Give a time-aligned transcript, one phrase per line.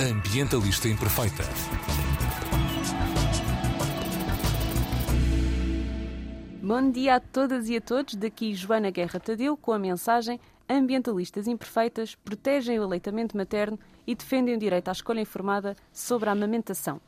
[0.00, 1.42] Ambientalista Imperfeita.
[6.62, 8.14] Bom dia a todas e a todos.
[8.14, 14.54] Daqui Joana Guerra Tadeu com a mensagem Ambientalistas Imperfeitas protegem o aleitamento materno e defendem
[14.54, 16.98] o direito à escolha informada sobre a amamentação.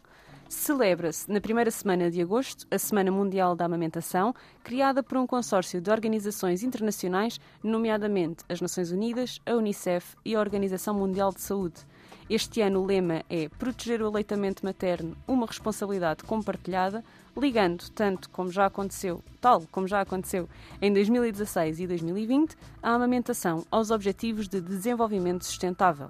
[0.47, 5.81] Celebra-se na primeira semana de agosto a Semana Mundial da Amamentação, criada por um consórcio
[5.81, 11.91] de organizações internacionais, nomeadamente as Nações Unidas, a Unicef e a Organização Mundial de Saúde.
[12.35, 17.05] Este ano o lema é Proteger o aleitamento materno, uma responsabilidade compartilhada,
[17.37, 20.49] ligando, tanto como já aconteceu, tal como já aconteceu
[20.81, 26.09] em 2016 e 2020, a amamentação aos Objetivos de Desenvolvimento Sustentável.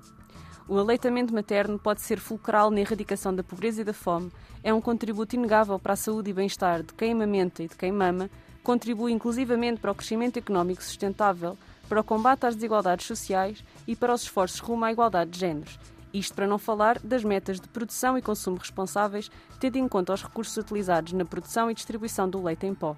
[0.69, 4.31] O aleitamento materno pode ser fulcral na erradicação da pobreza e da fome,
[4.63, 7.91] é um contributo inegável para a saúde e bem-estar de quem amamenta e de quem
[7.91, 8.31] mama,
[8.63, 14.15] contribui inclusivamente para o crescimento económico sustentável, para o combate às desigualdades sociais e para
[14.15, 15.81] os esforços rumo à igualdade de géneros.
[16.13, 20.23] Isto para não falar das metas de produção e consumo responsáveis, tendo em conta os
[20.23, 22.97] recursos utilizados na produção e distribuição do leite em pó.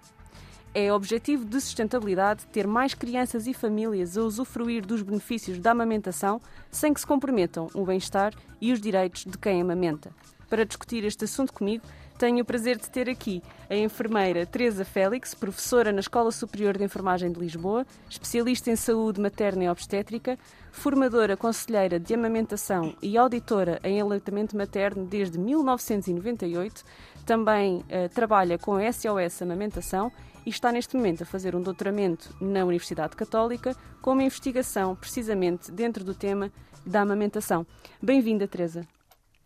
[0.75, 6.41] É objetivo de sustentabilidade ter mais crianças e famílias a usufruir dos benefícios da amamentação
[6.69, 10.10] sem que se comprometam o bem-estar e os direitos de quem amamenta.
[10.50, 11.84] Para discutir este assunto comigo,
[12.25, 16.83] tenho o prazer de ter aqui a enfermeira Teresa Félix, professora na Escola Superior de
[16.83, 20.39] Enfermagem de Lisboa, especialista em saúde materna e obstétrica,
[20.72, 26.83] formadora conselheira de amamentação e auditora em aleitamento materno desde 1998.
[27.27, 30.11] Também uh, trabalha com a SOS Amamentação
[30.47, 35.70] e está neste momento a fazer um doutoramento na Universidade Católica com uma investigação precisamente
[35.70, 36.50] dentro do tema
[36.86, 37.66] da amamentação.
[38.00, 38.94] Bem-vinda, Teresa.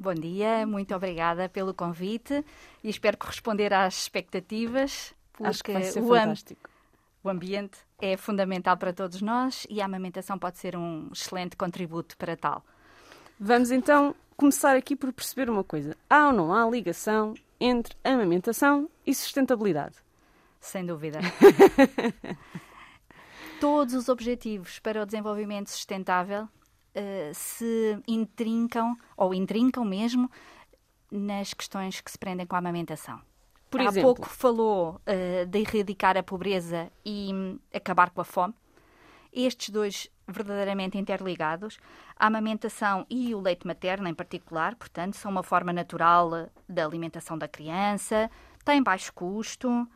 [0.01, 2.45] Bom dia, muito obrigada pelo convite
[2.85, 5.13] e espero corresponder às expectativas.
[5.43, 6.71] Acho que vai ser o fantástico.
[7.23, 12.17] O ambiente é fundamental para todos nós e a amamentação pode ser um excelente contributo
[12.17, 12.65] para tal.
[13.41, 15.97] Vamos então começar aqui por perceber uma coisa.
[16.09, 19.97] Há ou não há ligação entre amamentação e sustentabilidade?
[20.61, 21.19] Sem dúvida.
[23.61, 26.49] Todos os objetivos para o desenvolvimento sustentável
[26.99, 30.31] uh, se intrincam, ou intrincam mesmo,
[31.11, 33.21] nas questões que se prendem com a amamentação.
[33.71, 34.15] Por Há exemplo?
[34.15, 38.55] pouco falou uh, de erradicar a pobreza e um, acabar com a fome.
[39.33, 41.79] Estes dois verdadeiramente interligados,
[42.17, 47.39] a amamentação e o leite materno em particular, portanto, são uma forma natural da alimentação
[47.39, 48.31] da criança,
[48.65, 49.89] têm baixo custo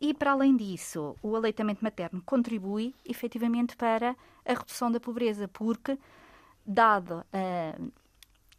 [0.00, 4.16] e, para além disso, o aleitamento materno contribui efetivamente para
[4.46, 5.98] a redução da pobreza, porque,
[6.66, 7.78] dado a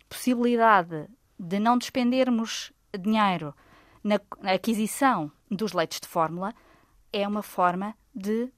[0.09, 1.07] possibilidade
[1.39, 3.55] de não despendermos dinheiro
[4.03, 4.19] na
[4.53, 6.53] aquisição dos leites de fórmula,
[7.13, 8.51] é uma forma de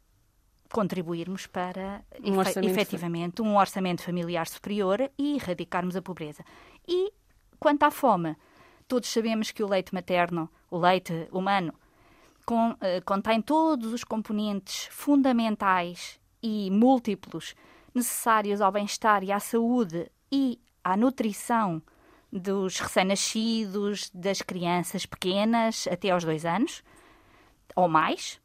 [0.71, 6.43] contribuirmos para um efe, efetivamente um orçamento familiar superior e erradicarmos a pobreza.
[6.87, 7.13] E
[7.59, 8.35] quanto à fome,
[8.87, 11.73] todos sabemos que o leite materno, o leite humano,
[12.45, 17.55] com, uh, contém todos os componentes fundamentais e múltiplos
[17.93, 21.81] necessários ao bem-estar e à saúde e à nutrição
[22.31, 26.83] dos recém-nascidos, das crianças pequenas até aos dois anos
[27.75, 28.39] ou mais.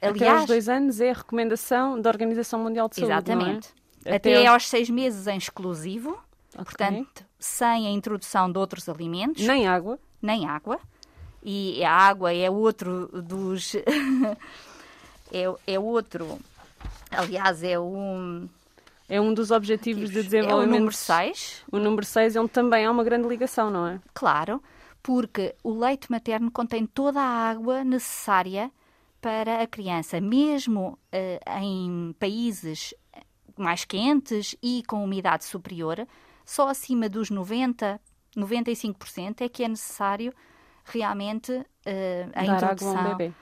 [0.00, 3.12] Aliás, até aos dois anos é a recomendação da Organização Mundial de Saúde.
[3.12, 3.68] Exatamente.
[4.04, 4.16] É?
[4.16, 4.68] Até, até aos...
[4.68, 6.10] seis meses em exclusivo,
[6.52, 6.64] okay.
[6.64, 9.46] portanto, sem a introdução de outros alimentos.
[9.46, 9.98] Nem água.
[10.20, 10.78] Nem água.
[11.42, 13.74] E a água é outro dos.
[15.32, 16.38] é, é outro.
[17.10, 18.48] Aliás, é um.
[19.12, 20.72] É um dos objetivos de desenvolvimento.
[20.72, 21.64] É o número 6.
[21.70, 24.00] O número 6 é onde também há uma grande ligação, não é?
[24.14, 24.62] Claro,
[25.02, 28.72] porque o leite materno contém toda a água necessária
[29.20, 32.94] para a criança, mesmo uh, em países
[33.54, 36.08] mais quentes e com umidade superior,
[36.42, 38.00] só acima dos 90,
[38.34, 40.32] 95% é que é necessário
[40.86, 41.64] realmente uh,
[42.34, 42.96] a dar introdução.
[42.96, 43.34] Água a um bebê.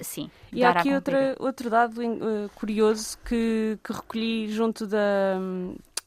[0.00, 0.30] Sim.
[0.52, 5.38] E há aqui outra, outro dado uh, curioso que, que recolhi junto da,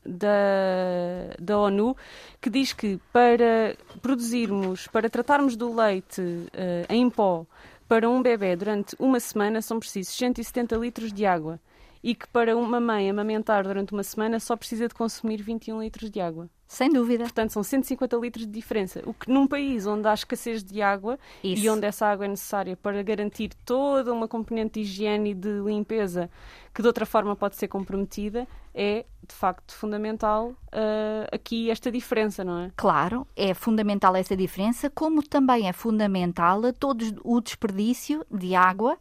[0.05, 1.95] da, da ONU,
[2.41, 7.45] que diz que para produzirmos, para tratarmos do leite uh, em pó
[7.87, 11.59] para um bebê durante uma semana são precisos 170 litros de água
[12.03, 16.11] e que para uma mãe amamentar durante uma semana só precisa de consumir 21 litros
[16.11, 16.49] de água.
[16.67, 17.23] Sem dúvida.
[17.23, 19.01] Portanto, são 150 litros de diferença.
[19.05, 21.63] O que num país onde há escassez de água Isso.
[21.63, 25.59] e onde essa água é necessária para garantir toda uma componente de higiene e de
[25.59, 26.29] limpeza
[26.73, 32.43] que de outra forma pode ser comprometida, é de facto fundamental uh, aqui esta diferença,
[32.43, 32.71] não é?
[32.75, 38.95] Claro, é fundamental essa diferença, como também é fundamental todo o desperdício de água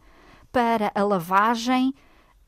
[0.50, 1.92] para a lavagem,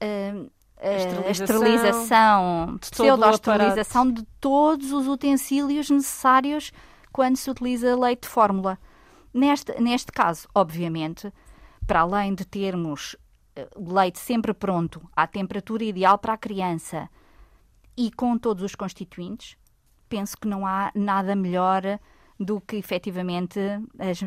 [0.03, 6.72] uh, a esterilização, pseudo-esterilização de todos os utensílios necessários
[7.12, 8.78] quando se utiliza leite de fórmula.
[9.34, 11.32] Neste, neste caso, obviamente,
[11.86, 13.16] para além de termos
[13.56, 17.08] eh, leite sempre pronto, à temperatura ideal para a criança
[17.96, 19.56] e com todos os constituintes,
[20.08, 21.82] penso que não há nada melhor
[22.38, 23.58] do que efetivamente
[23.98, 24.20] as,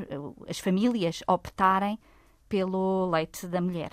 [0.50, 1.97] as famílias optarem
[2.50, 3.92] pelo leite da mulher.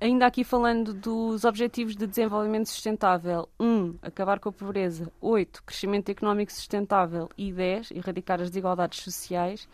[0.00, 3.66] Ainda aqui falando dos Objetivos de Desenvolvimento Sustentável, 1.
[3.66, 5.12] Um, acabar com a pobreza.
[5.20, 5.62] 8.
[5.62, 7.28] Crescimento económico sustentável.
[7.36, 7.90] E 10.
[7.90, 9.68] Erradicar as desigualdades sociais.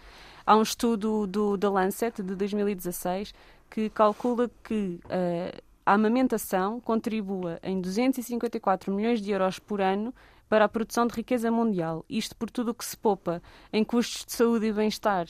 [0.45, 3.33] Há um estudo do The Lancet, de 2016,
[3.71, 10.13] que calcula que uh, a amamentação contribua em 254 milhões de euros por ano
[10.49, 12.05] para a produção de riqueza mundial.
[12.11, 13.41] Isto por tudo o que se poupa
[13.73, 15.29] em custos de saúde e bem-estar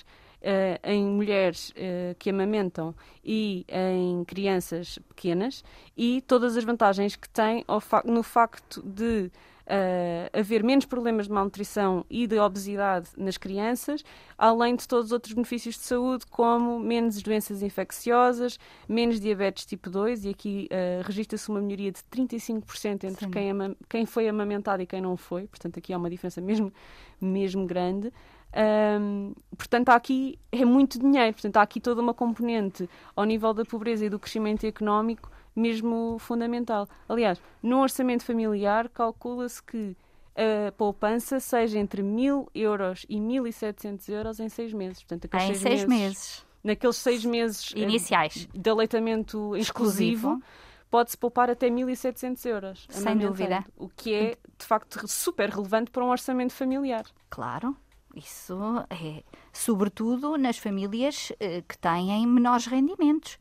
[0.82, 2.94] em mulheres uh, que amamentam
[3.24, 5.64] e em crianças pequenas
[5.96, 9.30] e todas as vantagens que tem fa no facto de
[9.66, 14.04] uh, haver menos problemas de malnutrição e de obesidade nas crianças,
[14.38, 18.58] além de todos os outros benefícios de saúde, como menos doenças infecciosas,
[18.88, 24.06] menos diabetes tipo 2, e aqui uh, registra-se uma melhoria de 35% entre quem, quem
[24.06, 26.72] foi amamentado e quem não foi, portanto, aqui há uma diferença mesmo,
[27.20, 28.12] mesmo grande.
[28.56, 33.52] Um, portanto, há aqui é muito dinheiro, portanto, há aqui toda uma componente ao nível
[33.52, 36.88] da pobreza e do crescimento económico mesmo fundamental.
[37.08, 39.96] Aliás, no orçamento familiar calcula-se que
[40.36, 45.02] a poupança seja entre 1.000 euros e 1.700 euros em seis meses.
[45.02, 50.42] Portanto, em seis, seis meses, meses, Naqueles seis meses iniciais de aleitamento exclusivo,
[50.90, 52.86] pode-se poupar até 1.700 euros.
[52.90, 53.64] Sem dúvida.
[53.76, 57.06] O que é, de facto, super relevante para um orçamento familiar.
[57.30, 57.76] Claro.
[58.16, 58.56] Isso
[58.90, 59.22] é,
[59.52, 63.38] sobretudo nas famílias eh, que têm menores rendimentos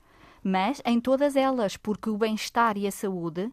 [0.48, 3.52] mas em todas elas, porque o bem-estar e a saúde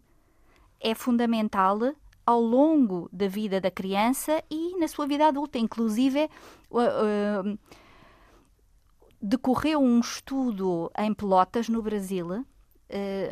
[0.78, 1.78] é fundamental
[2.26, 5.56] ao longo da vida da criança e na sua vida adulta.
[5.56, 6.28] Inclusive,
[6.70, 7.58] uh, uh,
[9.22, 12.44] decorreu um estudo em Pelotas, no Brasil,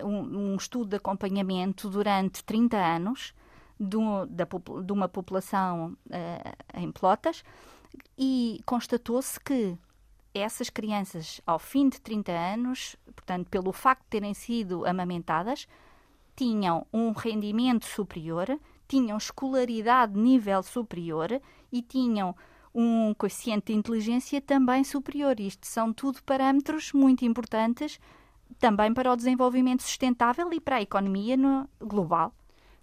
[0.02, 3.34] um, estudo de acompanhamento durante 30 anos
[3.78, 4.46] do, da,
[4.82, 5.94] de uma população
[6.72, 7.44] em Pelotas
[8.18, 9.76] e constatou-se que
[10.34, 15.66] essas crianças, ao fim de 30 anos, portanto, pelo facto de terem sido amamentadas,
[16.36, 18.46] tinham um rendimento superior,
[18.86, 21.40] tinham escolaridade de nível superior
[21.70, 22.34] e tinham
[22.74, 25.38] um coeficiente de inteligência também superior.
[25.40, 27.98] Isto são tudo parâmetros muito importantes
[28.58, 32.32] também para o desenvolvimento sustentável e para a economia no, global.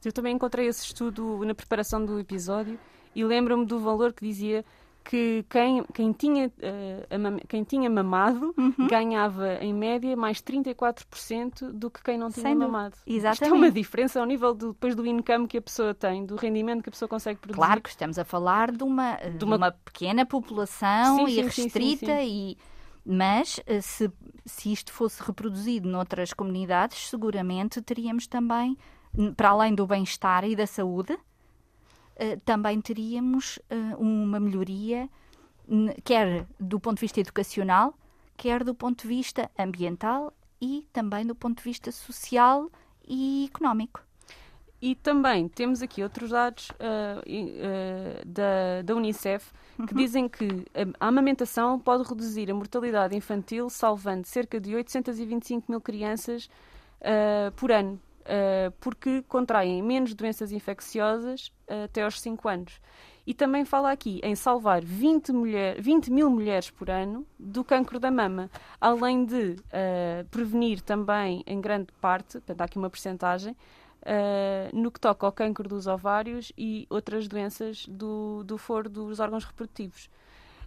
[0.04, 2.80] Eu também encontrei esse estudo na preparação do episódio
[3.16, 4.64] e lembro-me do valor que dizia
[5.08, 8.88] que quem, quem, tinha, uh, quem tinha mamado uhum.
[8.90, 12.98] ganhava, em média, mais 34% do que quem não tinha Sem mamado.
[13.08, 13.44] Exatamente.
[13.44, 16.36] Isto é uma diferença ao nível do, depois do income que a pessoa tem, do
[16.36, 17.58] rendimento que a pessoa consegue produzir.
[17.58, 19.58] Claro que estamos a falar de uma, de uma...
[19.58, 22.58] De uma pequena população sim, e sim, restrita sim, e
[23.10, 24.12] mas eh, se,
[24.46, 28.78] se isto fosse reproduzido noutras comunidades, seguramente teríamos também,
[29.38, 31.18] para além do bem-estar e da saúde, eh,
[32.46, 35.10] também teríamos uh, uma melhoria,
[36.04, 37.94] quer do ponto de vista educacional,
[38.36, 42.70] quer do ponto de vista ambiental e também do ponto de vista social
[43.08, 44.02] e económico.
[44.80, 49.52] E também temos aqui outros dados uh, uh, da, da Unicef
[49.88, 50.02] que uhum.
[50.02, 50.48] dizem que
[51.00, 56.48] a amamentação pode reduzir a mortalidade infantil, salvando cerca de 825 mil crianças
[57.02, 62.82] uh, por ano uh, porque contraem menos doenças infecciosas uh, até aos 5 anos.
[63.26, 68.00] E também fala aqui em salvar 20, mulher, 20 mil mulheres por ano do cancro
[68.00, 73.56] da mama, além de uh, prevenir também, em grande parte, portanto, há aqui uma percentagem,
[74.72, 79.44] no que toca ao cancro dos ovários e outras doenças do, do foro dos órgãos
[79.44, 80.10] reprodutivos.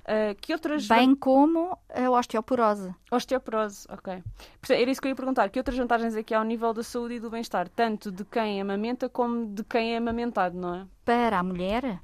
[0.01, 0.89] Uh, que outras...
[0.89, 2.95] Bem como a osteoporose.
[3.11, 4.23] Osteoporose, ok.
[4.69, 5.49] Era isso que eu ia perguntar.
[5.51, 8.25] Que outras vantagens é que há ao nível da saúde e do bem-estar, tanto de
[8.25, 10.87] quem amamenta como de quem é amamentado, não é?
[11.05, 12.01] Para a mulher,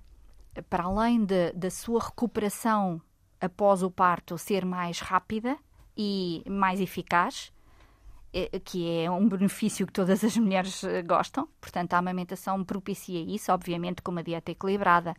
[0.68, 3.00] para além de, da sua recuperação
[3.40, 5.56] após o parto ser mais rápida
[5.96, 7.52] e mais eficaz,
[8.32, 13.20] eh, que é um benefício que todas as mulheres eh, gostam, portanto a amamentação propicia
[13.20, 15.14] isso, obviamente com uma dieta equilibrada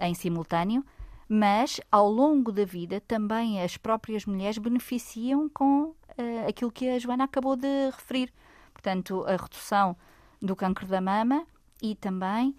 [0.00, 0.84] em simultâneo,
[1.28, 5.82] mas ao longo da vida também as próprias mulheres beneficiam com
[6.18, 8.32] uh, aquilo que a Joana acabou de referir.
[8.72, 9.96] Portanto, a redução
[10.40, 11.46] do cancro da mama
[11.82, 12.56] e também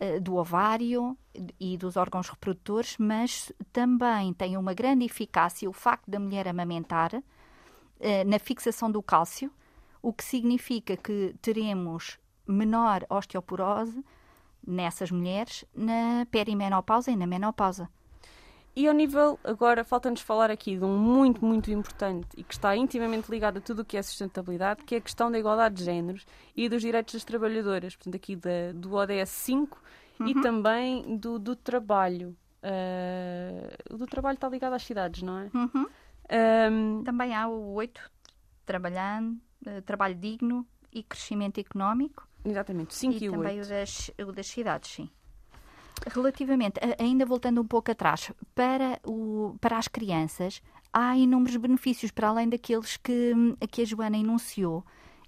[0.00, 1.16] uh, do ovário
[1.58, 7.14] e dos órgãos reprodutores, mas também tem uma grande eficácia o facto da mulher amamentar
[7.14, 7.22] uh,
[8.26, 9.50] na fixação do cálcio,
[10.00, 14.04] o que significa que teremos menor osteoporose
[14.64, 17.88] nessas mulheres na perimenopausa e na menopausa.
[18.74, 22.74] E ao nível, agora falta-nos falar aqui de um muito, muito importante e que está
[22.74, 25.84] intimamente ligado a tudo o que é sustentabilidade, que é a questão da igualdade de
[25.84, 26.26] géneros
[26.56, 29.78] e dos direitos das trabalhadoras, portanto aqui da, do ODS 5
[30.20, 30.26] uhum.
[30.26, 32.34] e também do, do trabalho.
[32.62, 35.50] Uh, o do trabalho está ligado às cidades, não é?
[35.52, 35.86] Uhum.
[36.30, 37.04] Um...
[37.04, 38.00] Também há o 8,
[38.64, 42.26] trabalhando, uh, trabalho digno e crescimento económico.
[42.42, 43.42] Exatamente, 5 e, e o 8.
[43.42, 45.10] também o das, o das cidades, sim.
[46.06, 52.28] Relativamente, ainda voltando um pouco atrás, para, o, para as crianças, há inúmeros benefícios, para
[52.28, 53.32] além daqueles que,
[53.70, 54.84] que a Joana enunciou.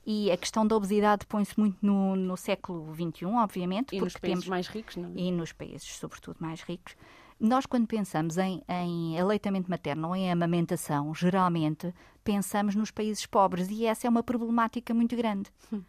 [0.06, 3.96] E a questão da obesidade põe-se muito no, no século XXI, obviamente.
[3.96, 5.12] E nos países temos, mais ricos, não é?
[5.16, 6.94] E nos países, sobretudo, mais ricos.
[7.40, 13.68] Nós, quando pensamos em, em aleitamento materno ou em amamentação, geralmente pensamos nos países pobres
[13.70, 15.50] e essa é uma problemática muito grande.
[15.72, 15.82] Hum.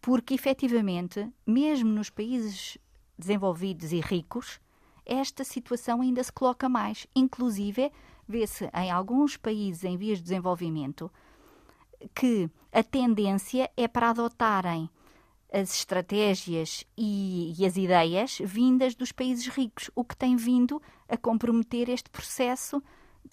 [0.00, 2.78] Porque, efetivamente, mesmo nos países
[3.18, 4.60] desenvolvidos e ricos,
[5.06, 7.06] esta situação ainda se coloca mais.
[7.14, 7.92] Inclusive,
[8.26, 11.10] vê-se em alguns países em vias de desenvolvimento
[12.14, 14.88] que a tendência é para adotarem
[15.52, 21.16] as estratégias e, e, as ideias vindas dos países ricos, o que tem vindo a
[21.16, 22.82] comprometer este processo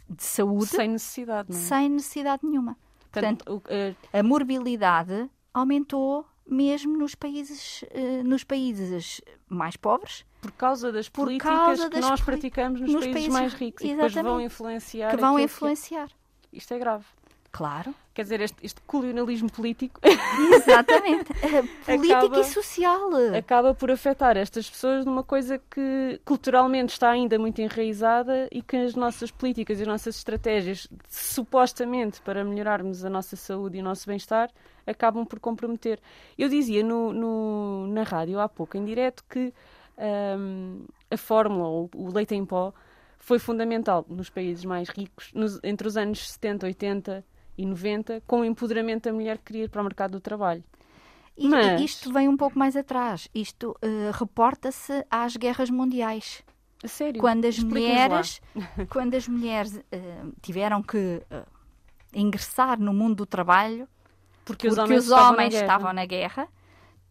[0.07, 1.61] de saúde sem necessidade, não é?
[1.61, 2.77] sem necessidade nenhuma.
[3.11, 4.19] Portanto, Portanto o, uh...
[4.19, 10.25] a morbilidade aumentou mesmo nos países, uh, nos países mais pobres.
[10.41, 13.53] Por causa das por políticas causa das que nós praticamos nos, nos países, países, mais
[13.53, 15.11] ricos e depois vão influenciar.
[15.11, 16.07] Que vão influenciar.
[16.07, 16.57] Que...
[16.57, 17.05] Isto é grave.
[17.51, 17.93] Claro.
[18.13, 19.99] Quer dizer, este, este colonialismo político.
[20.53, 21.33] Exatamente.
[21.85, 23.09] Político acaba, e social.
[23.37, 28.77] Acaba por afetar estas pessoas numa coisa que culturalmente está ainda muito enraizada e que
[28.77, 33.83] as nossas políticas e as nossas estratégias, supostamente para melhorarmos a nossa saúde e o
[33.83, 34.49] nosso bem-estar,
[34.87, 35.99] acabam por comprometer.
[36.37, 39.53] Eu dizia no, no, na rádio há pouco, em direto, que
[40.37, 42.73] um, a fórmula, ou o leite em pó,
[43.19, 47.25] foi fundamental nos países mais ricos, nos, entre os anos 70, 80
[47.57, 50.63] e 90, com o empoderamento da mulher que queria ir para o mercado do trabalho.
[51.37, 51.81] E, Mas...
[51.81, 53.27] Isto vem um pouco mais atrás.
[53.33, 56.43] Isto uh, reporta-se às guerras mundiais.
[56.83, 57.21] A sério?
[57.21, 58.41] Quando as mulheres,
[58.89, 61.45] quando as mulheres uh, tiveram que uh,
[62.13, 63.87] ingressar no mundo do trabalho,
[64.43, 66.47] porque, porque os homens, os homens estavam, na estavam na guerra,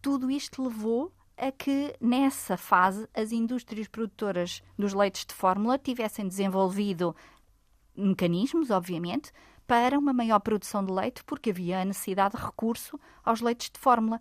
[0.01, 6.27] tudo isto levou a que nessa fase as indústrias produtoras dos leites de fórmula tivessem
[6.27, 7.15] desenvolvido
[7.95, 9.31] mecanismos, obviamente,
[9.71, 13.79] para uma maior produção de leite, porque havia a necessidade de recurso aos leites de
[13.79, 14.19] fórmula,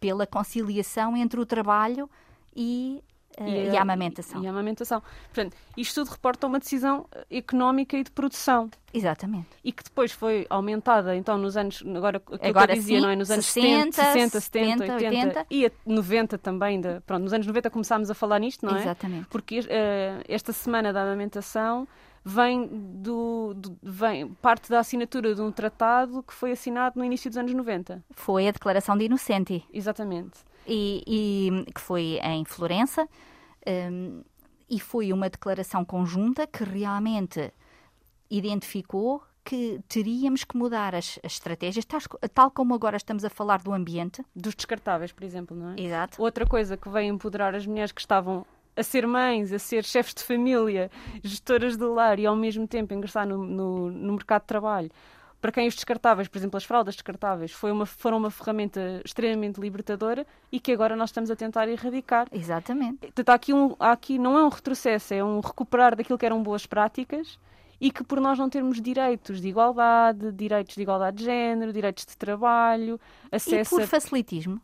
[0.00, 2.08] pela conciliação entre o trabalho
[2.56, 3.04] e,
[3.38, 4.42] uh, e, a, e a amamentação.
[4.42, 5.02] E, a amamentação.
[5.24, 8.70] Portanto, isto tudo reporta uma decisão eh, económica e de produção.
[8.90, 9.48] Exatamente.
[9.62, 13.16] E que depois foi aumentada, então, nos anos, agora, agora eu dizia, sim, não é?
[13.16, 16.80] Nos anos 60, 70, 70, 70, 80, 80, e a 90 também.
[16.80, 18.80] De, pronto, nos anos 90 começámos a falar nisto, não é?
[18.80, 19.26] Exatamente.
[19.28, 19.64] Porque uh,
[20.26, 21.86] esta semana da amamentação
[22.24, 27.30] vem do, do, vem parte da assinatura de um tratado que foi assinado no início
[27.30, 28.02] dos anos 90.
[28.10, 29.64] Foi a Declaração de Inocente.
[29.72, 30.40] Exatamente.
[30.66, 33.08] E, e que foi em Florença.
[33.66, 34.22] Um,
[34.68, 37.52] e foi uma declaração conjunta que realmente
[38.30, 42.00] identificou que teríamos que mudar as, as estratégias, tal,
[42.32, 44.24] tal, como agora estamos a falar do ambiente.
[44.36, 45.80] Dos descartáveis, por exemplo, não é?
[45.80, 46.22] Exato.
[46.22, 48.46] Outra coisa que veio empoderar as mulheres que estavam
[48.80, 50.90] a ser mães, a ser chefes de família,
[51.22, 54.90] gestoras do lar e ao mesmo tempo ingressar no, no, no mercado de trabalho.
[55.40, 59.58] Para quem os descartáveis, por exemplo, as fraldas descartáveis, foi uma, foram uma ferramenta extremamente
[59.58, 62.26] libertadora e que agora nós estamos a tentar erradicar.
[62.30, 62.98] Exatamente.
[62.98, 66.26] Portanto, há aqui, um, há aqui não é um retrocesso, é um recuperar daquilo que
[66.26, 67.38] eram boas práticas
[67.80, 72.04] e que por nós não termos direitos de igualdade, direitos de igualdade de género, direitos
[72.04, 73.00] de trabalho,
[73.32, 74.60] acesso e por facilitismo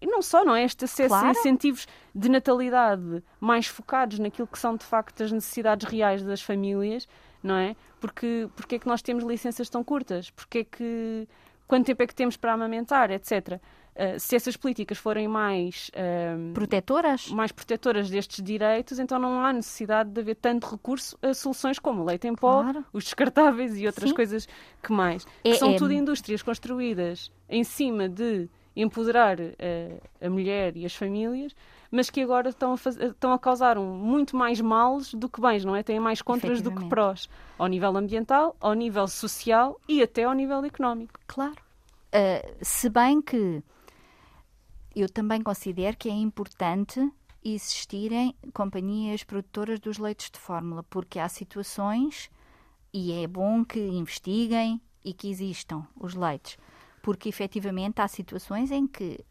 [0.00, 0.64] e não só, não é?
[0.64, 1.28] Este acesso claro.
[1.28, 6.42] a incentivos de natalidade mais focados naquilo que são de facto as necessidades reais das
[6.42, 7.08] famílias,
[7.42, 7.76] não é?
[8.00, 10.30] Porque, porque é que nós temos licenças tão curtas?
[10.30, 11.28] Porque é que.
[11.66, 13.60] Quanto tempo é que temos para amamentar, etc.
[13.94, 19.52] Uh, se essas políticas forem mais uh, protetoras, mais protetoras destes direitos, então não há
[19.52, 22.84] necessidade de haver tanto recurso a soluções como o leite em pó, claro.
[22.92, 24.16] os descartáveis e outras Sim.
[24.16, 24.48] coisas
[24.82, 25.26] que mais.
[25.44, 25.76] É, que são é...
[25.76, 28.48] tudo indústrias construídas em cima de
[28.82, 31.54] empoderar uh, a mulher e as famílias,
[31.90, 35.40] mas que agora estão a, fazer, estão a causar um, muito mais males do que
[35.40, 35.82] bens, não é?
[35.82, 40.32] Têm mais contras do que prós, ao nível ambiental, ao nível social e até ao
[40.32, 41.18] nível económico.
[41.26, 41.56] Claro.
[42.12, 43.62] Uh, se bem que
[44.94, 47.00] eu também considero que é importante
[47.44, 52.30] existirem companhias produtoras dos leites de fórmula, porque há situações
[52.92, 56.58] e é bom que investiguem e que existam os leites
[57.02, 59.24] porque efetivamente há situações em que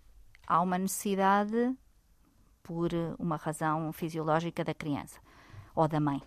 [0.46, 1.76] há uma necessidade
[2.64, 5.20] por uma razão fisiológica da criança
[5.76, 6.22] ou da mãe.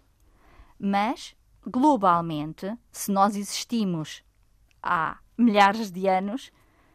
[0.78, 4.24] Mas, globalmente, se nós existimos
[4.82, 6.50] há milhares de anos,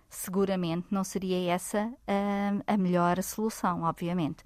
[0.10, 4.44] seguramente não seria essa a, a melhor solução, obviamente.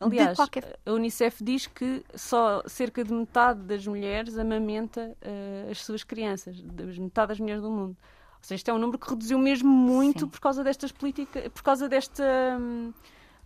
[0.00, 0.78] Aliás, qualquer...
[0.84, 6.60] a Unicef diz que só cerca de metade das mulheres amamenta uh, as suas crianças,
[6.98, 7.96] metade das mulheres do mundo.
[8.42, 10.28] Ou seja, isto é um número que reduziu mesmo muito Sim.
[10.28, 12.24] por causa destas políticas, por causa desta
[12.60, 12.92] hum,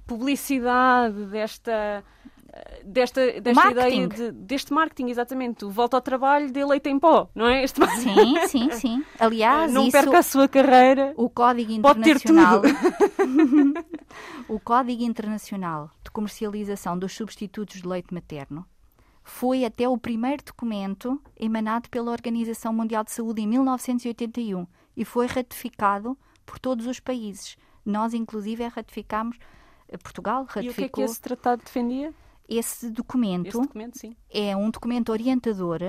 [0.06, 2.02] publicidade, desta
[2.84, 5.64] desta, desta ideia de, deste marketing, exatamente.
[5.64, 7.62] O volta ao trabalho de leite em pó, não é?
[7.62, 7.84] Este...
[7.98, 9.04] Sim, sim, sim.
[9.18, 11.12] Aliás, não isso, perca a sua carreira.
[11.16, 12.62] O Código Internacional.
[14.48, 18.64] O Código Internacional de Comercialização dos Substitutos de Leite Materno
[19.22, 25.26] foi até o primeiro documento emanado pela Organização Mundial de Saúde em 1981 e foi
[25.26, 27.56] ratificado por todos os países.
[27.84, 29.38] Nós, inclusive, ratificámos.
[29.88, 30.64] Eh, Portugal ratificou.
[30.64, 32.14] E o que é que esse tratado defendia?
[32.48, 33.98] Esse documento, esse documento
[34.30, 35.80] é um documento orientador,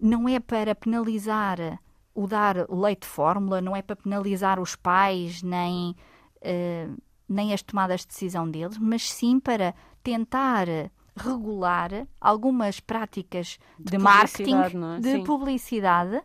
[0.00, 1.80] não é para penalizar
[2.14, 5.96] o dar o leite de fórmula, não é para penalizar os pais, nem,
[6.36, 10.68] uh, nem as tomadas de decisão deles, mas sim para tentar
[11.16, 15.00] regular algumas práticas de, de marketing, é?
[15.00, 15.24] de sim.
[15.24, 16.22] publicidade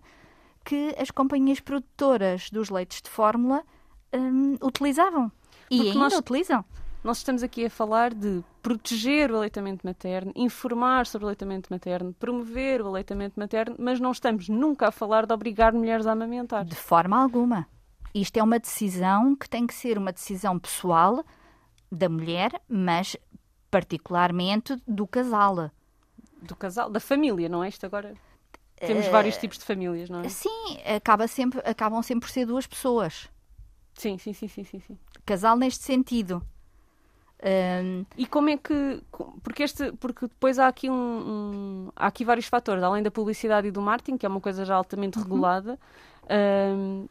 [0.64, 3.64] que as companhias produtoras dos leites de fórmula
[4.14, 5.32] um, utilizavam.
[5.70, 6.14] E Porque ainda nós...
[6.14, 6.66] utilizam.
[7.02, 12.14] Nós estamos aqui a falar de proteger o aleitamento materno, informar sobre o aleitamento materno,
[12.20, 16.66] promover o aleitamento materno, mas não estamos nunca a falar de obrigar mulheres a amamentar.
[16.66, 17.66] De forma alguma.
[18.14, 21.24] Isto é uma decisão que tem que ser uma decisão pessoal
[21.90, 23.16] da mulher, mas
[23.72, 25.72] particularmente do casal.
[26.42, 27.70] Do casal, da família, não é?
[27.70, 28.14] Isto agora.
[28.80, 30.30] Temos uh, vários tipos de famílias, não é?
[30.30, 33.30] Sim, acaba sempre, acabam sempre por ser duas pessoas.
[33.94, 34.80] Sim, sim, sim, sim, sim.
[34.80, 34.98] sim.
[35.26, 36.42] Casal neste sentido.
[37.42, 38.06] Um...
[38.18, 39.02] E como é que.
[39.44, 43.68] Porque, este, porque depois há aqui, um, um, há aqui vários fatores, além da publicidade
[43.68, 45.24] e do marketing, que é uma coisa já altamente uhum.
[45.24, 45.80] regulada,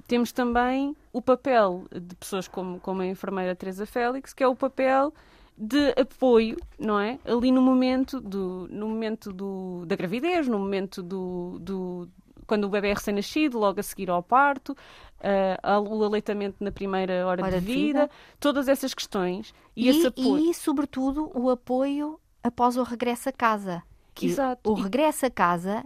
[0.06, 4.54] temos também o papel de pessoas como, como a enfermeira Teresa Félix, que é o
[4.54, 5.12] papel
[5.58, 7.18] de apoio, não é?
[7.24, 12.08] Ali no momento, do, no momento do, da gravidez, no momento do, do
[12.46, 17.26] quando o bebê é recém-nascido, logo a seguir ao parto, uh, o aleitamento na primeira
[17.26, 20.50] hora, hora de, vida, vida, todas essas questões e, e, esse apoio.
[20.50, 23.82] E, sobretudo, o apoio após o regresso a casa.
[24.20, 24.70] Exato.
[24.70, 25.84] O regresso a casa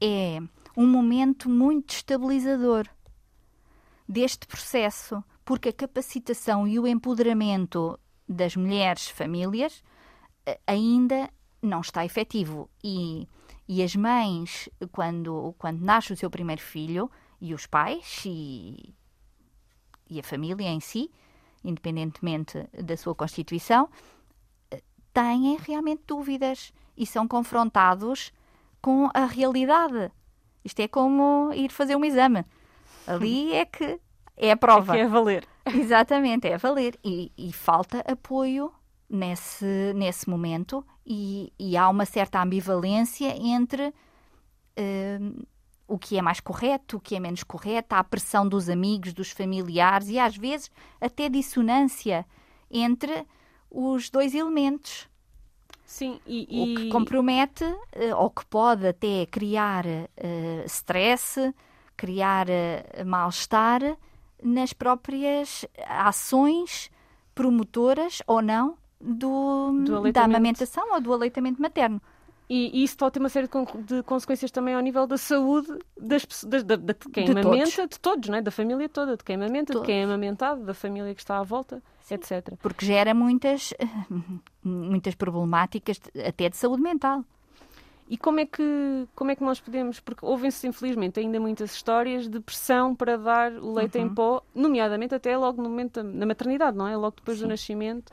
[0.00, 0.38] é
[0.76, 2.86] um momento muito estabilizador
[4.08, 9.82] deste processo, porque a capacitação e o empoderamento das mulheres famílias
[10.46, 11.30] eh, ainda
[11.62, 12.68] não está efetivo.
[12.82, 13.28] E,
[13.68, 17.10] e as mães, quando, quando nasce o seu primeiro filho,
[17.40, 18.94] e os pais e,
[20.08, 21.10] e a família em si,
[21.62, 23.88] independentemente da sua constituição,
[24.70, 24.82] eh,
[25.12, 28.32] têm realmente dúvidas e são confrontados
[28.80, 30.10] com a realidade.
[30.64, 32.44] Isto é como ir fazer um exame.
[33.06, 34.00] Ali é que
[34.36, 34.96] é a prova.
[34.96, 35.46] É é valer.
[35.66, 36.98] Exatamente, é valer.
[37.04, 38.72] E, e falta apoio
[39.08, 45.46] nesse, nesse momento e, e, há uma certa ambivalência entre uh,
[45.86, 49.12] o que é mais correto, o que é menos correto, há a pressão dos amigos,
[49.12, 50.70] dos familiares e às vezes
[51.00, 52.26] até dissonância
[52.70, 53.26] entre
[53.70, 55.08] os dois elementos.
[55.84, 56.62] Sim, e, e...
[56.62, 61.54] O que compromete uh, ou que pode até criar uh, stress,
[61.96, 63.80] criar uh, mal-estar
[64.44, 66.90] nas próprias ações
[67.34, 72.00] promotoras ou não do, do da amamentação ou do aleitamento materno.
[72.48, 75.78] E, e, isso pode ter uma série de, de, consequências também ao nível da saúde
[75.98, 77.88] das, das, de, de, quem de amamenta, todos.
[77.88, 78.42] de todos, não é?
[78.42, 79.80] da família toda, de quem amamenta, todos.
[79.80, 82.16] de quem é amamentado, da família que está à volta, Sim.
[82.16, 82.54] etc.
[82.60, 83.72] Porque gera muitas,
[84.62, 87.24] muitas problemáticas, até de saúde mental.
[88.08, 92.28] E como é que, como é que nós podemos, porque ouvem-se infelizmente ainda muitas histórias
[92.28, 94.04] de pressão para dar o leite uhum.
[94.04, 96.96] em pó, nomeadamente até logo no momento da, na maternidade, não é?
[96.96, 97.44] Logo depois Sim.
[97.44, 98.10] do nascimento.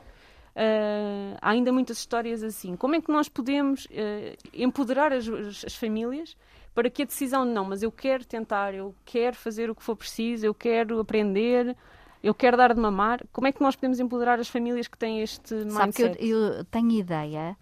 [0.54, 2.74] Uh, há ainda muitas histórias assim.
[2.76, 6.36] Como é que nós podemos uh, empoderar as, as, famílias
[6.74, 9.96] para que a decisão não, mas eu quero tentar, eu quero fazer o que for
[9.96, 11.76] preciso, eu quero aprender,
[12.22, 13.22] eu quero dar de mamar.
[13.30, 15.92] Como é que nós podemos empoderar as famílias que têm este mindset?
[15.92, 17.56] Sabe que eu, eu tenho ideia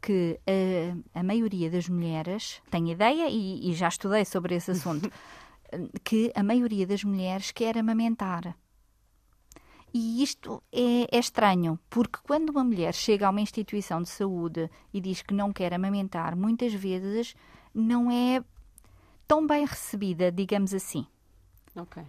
[0.00, 0.40] que
[1.14, 5.10] a, a maioria das mulheres, tenho ideia e, e já estudei sobre esse assunto,
[6.02, 8.56] que a maioria das mulheres quer amamentar.
[9.92, 14.70] E isto é, é, estranho, porque quando uma mulher chega a uma instituição de saúde
[14.92, 17.34] e diz que não quer amamentar, muitas vezes
[17.74, 18.42] não é
[19.26, 21.06] tão bem recebida, digamos assim.
[21.74, 22.02] Ok.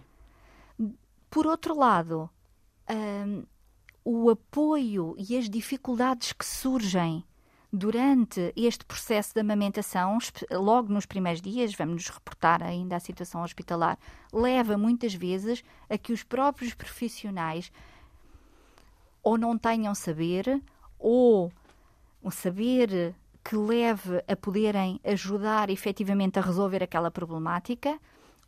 [1.28, 2.30] Por outro lado,
[2.88, 3.44] hum,
[4.04, 7.24] o apoio e as dificuldades que surgem
[7.72, 10.18] durante este processo de amamentação,
[10.50, 13.98] logo nos primeiros dias, vamos nos reportar ainda a situação hospitalar,
[14.30, 17.72] leva muitas vezes a que os próprios profissionais
[19.22, 20.60] ou não tenham saber,
[20.98, 21.50] ou
[22.22, 27.98] um saber que leve a poderem ajudar efetivamente a resolver aquela problemática,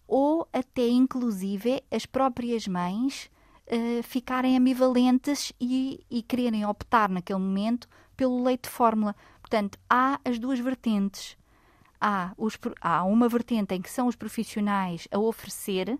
[0.06, 3.30] ou até inclusive as próprias mães
[3.68, 9.14] uh, ficarem ambivalentes e, e quererem optar naquele momento pelo leite de fórmula.
[9.40, 11.36] Portanto, há as duas vertentes.
[12.00, 15.98] Há, os, há uma vertente em que são os profissionais a oferecer,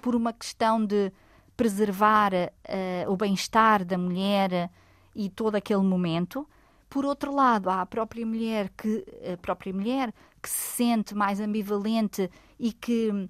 [0.00, 1.12] por uma questão de
[1.56, 4.70] preservar uh, o bem-estar da mulher
[5.14, 6.46] e todo aquele momento.
[6.90, 10.12] Por outro lado, há a própria mulher que a própria mulher
[10.42, 13.28] que se sente mais ambivalente e que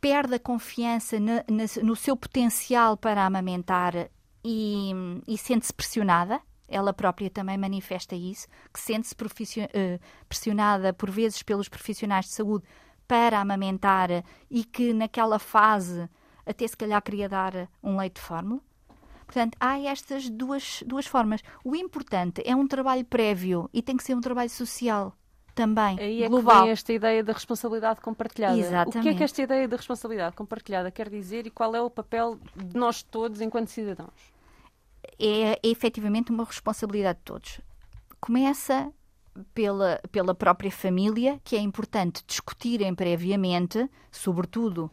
[0.00, 4.10] perde a confiança na, na, no seu potencial para amamentar
[4.44, 4.92] e,
[5.26, 6.40] e sente-se pressionada.
[6.68, 12.64] Ela própria também manifesta isso, que sente-se uh, pressionada por vezes pelos profissionais de saúde
[13.06, 14.08] para amamentar
[14.50, 16.08] e que naquela fase
[16.46, 18.60] até se calhar queria dar um leite de fórmula.
[19.26, 21.42] Portanto, há estas duas, duas formas.
[21.64, 25.16] O importante é um trabalho prévio e tem que ser um trabalho social
[25.54, 26.56] também Aí é global.
[26.56, 28.58] que vem esta ideia da responsabilidade compartilhada.
[28.58, 28.98] Exatamente.
[28.98, 31.88] O que é que esta ideia da responsabilidade compartilhada quer dizer e qual é o
[31.88, 34.33] papel de nós todos enquanto cidadãos?
[35.18, 37.60] É, é efetivamente uma responsabilidade de todos.
[38.20, 38.92] Começa
[39.54, 44.90] pela, pela própria família, que é importante discutirem previamente, sobretudo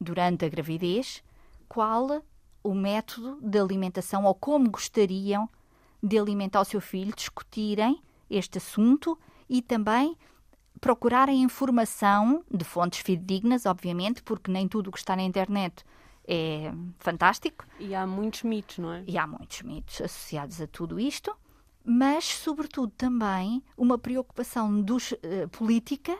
[0.00, 1.22] durante a gravidez,
[1.68, 2.22] qual
[2.62, 5.48] o método de alimentação ou como gostariam
[6.02, 10.16] de alimentar o seu filho, discutirem este assunto e também
[10.80, 15.84] procurarem informação de fontes fidedignas, obviamente, porque nem tudo o que está na internet
[16.32, 17.66] é fantástico.
[17.78, 19.04] E há muitos mitos, não é?
[19.06, 21.36] E há muitos mitos associados a tudo isto,
[21.84, 26.16] mas, sobretudo, também uma preocupação dos, uh, política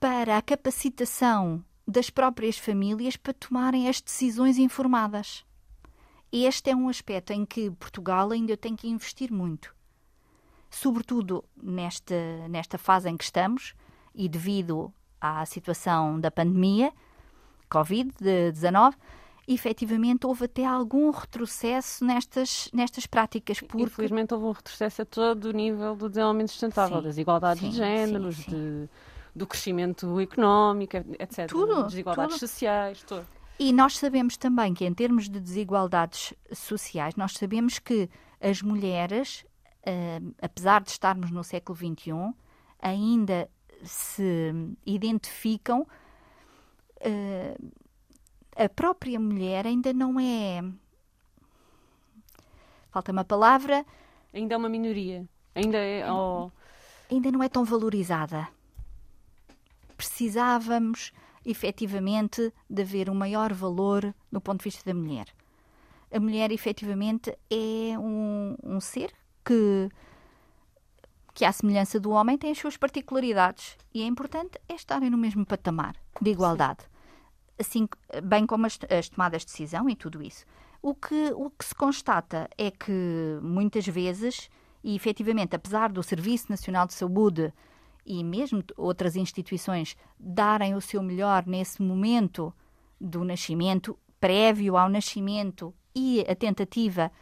[0.00, 5.44] para a capacitação das próprias famílias para tomarem as decisões informadas.
[6.32, 9.74] Este é um aspecto em que Portugal ainda tem que investir muito
[10.72, 13.74] sobretudo nesta, nesta fase em que estamos
[14.14, 16.92] e devido à situação da pandemia,
[17.72, 18.94] Covid-19,
[19.46, 23.60] efetivamente houve até algum retrocesso nestas, nestas práticas.
[23.60, 23.82] Porque...
[23.82, 27.70] Infelizmente houve um retrocesso a todo o nível do desenvolvimento sustentável, sim, das igualdades sim,
[27.70, 28.88] de géneros, sim, de,
[29.34, 31.48] do crescimento económico, etc.
[31.48, 32.48] Tudo, desigualdades tudo.
[32.48, 33.26] sociais, tudo.
[33.58, 38.08] E nós sabemos também que, em termos de desigualdades sociais, nós sabemos que
[38.40, 39.44] as mulheres
[39.82, 42.12] uh, apesar de estarmos no século XXI,
[42.80, 43.48] ainda
[43.84, 44.52] se
[44.86, 45.86] identificam.
[47.04, 47.72] Uh,
[48.56, 50.62] a própria mulher ainda não é.
[52.90, 53.84] Falta uma palavra.
[54.32, 55.26] Ainda é uma minoria.
[55.54, 56.10] Ainda é.
[56.10, 56.50] Oh...
[57.10, 58.48] Ainda não é tão valorizada.
[59.96, 61.12] Precisávamos
[61.44, 65.26] efetivamente de haver um maior valor no ponto de vista da mulher.
[66.10, 69.12] A mulher efetivamente é um, um ser
[69.44, 69.88] que,
[71.34, 75.18] que, à semelhança do homem, tem as suas particularidades e é importante é estarem no
[75.18, 76.91] mesmo patamar de igualdade.
[77.58, 77.88] Assim,
[78.22, 80.44] bem como as, as tomadas de decisão e tudo isso.
[80.80, 84.50] O que, o que se constata é que muitas vezes,
[84.82, 87.52] e efetivamente, apesar do Serviço Nacional de Saúde
[88.04, 92.52] e mesmo outras instituições darem o seu melhor nesse momento
[93.00, 97.12] do nascimento, prévio ao nascimento e a tentativa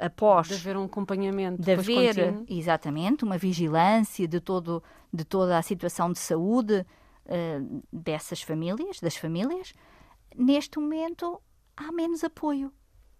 [0.00, 2.46] após de haver um acompanhamento de haver contínuo.
[2.48, 6.86] exatamente uma vigilância de todo de toda a situação de saúde
[7.26, 9.72] uh, dessas famílias das famílias
[10.34, 11.40] neste momento
[11.76, 12.72] há menos apoio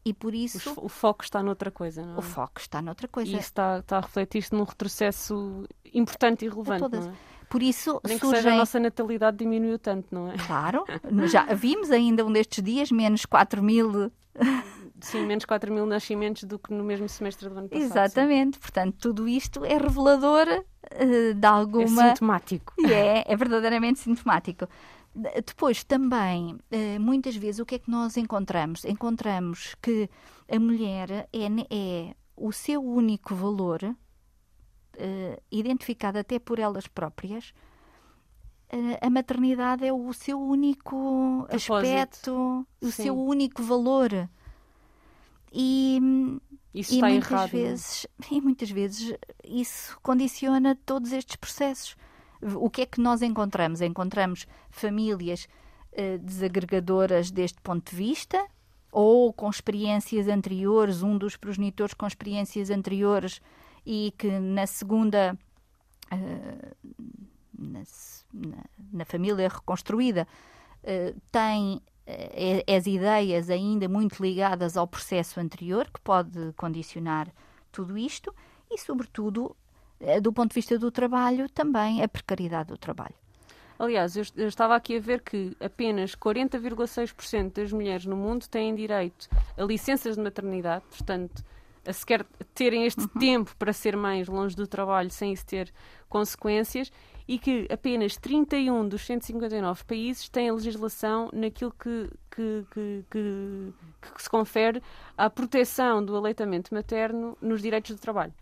[0.04, 2.18] e por isso o, o foco está noutra coisa não é?
[2.18, 6.48] o foco está noutra coisa e isso está, está a refletir-se num retrocesso importante e
[6.48, 7.36] relevante não é?
[7.48, 8.30] Por isso Nem surgem...
[8.30, 10.36] que seja a nossa natalidade diminuiu tanto, não é?
[10.36, 10.84] Claro,
[11.30, 14.10] já vimos ainda um destes dias menos 4 mil
[15.00, 17.84] Sim, menos 4 mil nascimentos do que no mesmo semestre do ano passado.
[17.84, 18.60] Exatamente, sim.
[18.60, 22.06] portanto, tudo isto é revelador uh, de alguma.
[22.06, 22.74] É sintomático.
[22.86, 24.66] É, é verdadeiramente sintomático.
[25.14, 28.84] Depois, também, uh, muitas vezes, o que é que nós encontramos?
[28.84, 30.08] Encontramos que
[30.50, 37.52] a mulher é, é o seu único valor, uh, identificado até por elas próprias,
[39.00, 41.74] a maternidade é o seu único Propósito.
[41.74, 43.04] aspecto, o Sim.
[43.04, 44.28] seu único valor.
[45.52, 46.00] E,
[46.74, 47.48] isso e está muitas errado.
[47.48, 47.50] É?
[47.50, 51.96] vezes e muitas vezes isso condiciona todos estes processos.
[52.54, 53.80] O que é que nós encontramos?
[53.80, 55.48] Encontramos famílias
[55.92, 58.46] uh, desagregadoras deste ponto de vista,
[58.92, 63.40] ou com experiências anteriores, um dos progenitores com experiências anteriores
[63.84, 65.36] e que na segunda.
[66.12, 66.76] Uh,
[67.58, 67.82] na,
[68.92, 70.28] na, família reconstruída
[70.82, 71.80] uh, tem
[72.66, 77.28] as ideias ainda muito ligadas ao processo anterior, que pode condicionar
[77.72, 78.34] tudo isto,
[78.70, 79.56] e, sobretudo,
[80.22, 83.14] do ponto de vista do trabalho, também a precariedade do trabalho.
[83.78, 88.74] Aliás, eu, eu estava aqui a ver que apenas 40,6% das mulheres no mundo têm
[88.74, 91.44] direito a licenças de maternidade, portanto,
[91.86, 93.20] a sequer terem este uhum.
[93.20, 95.72] tempo para ser mais longe do trabalho sem isso ter
[96.08, 96.90] consequências
[97.28, 103.72] e que apenas 31 dos 159 países têm a legislação naquilo que, que, que, que,
[104.14, 104.82] que se confere
[105.16, 108.32] à proteção do aleitamento materno nos direitos do trabalho.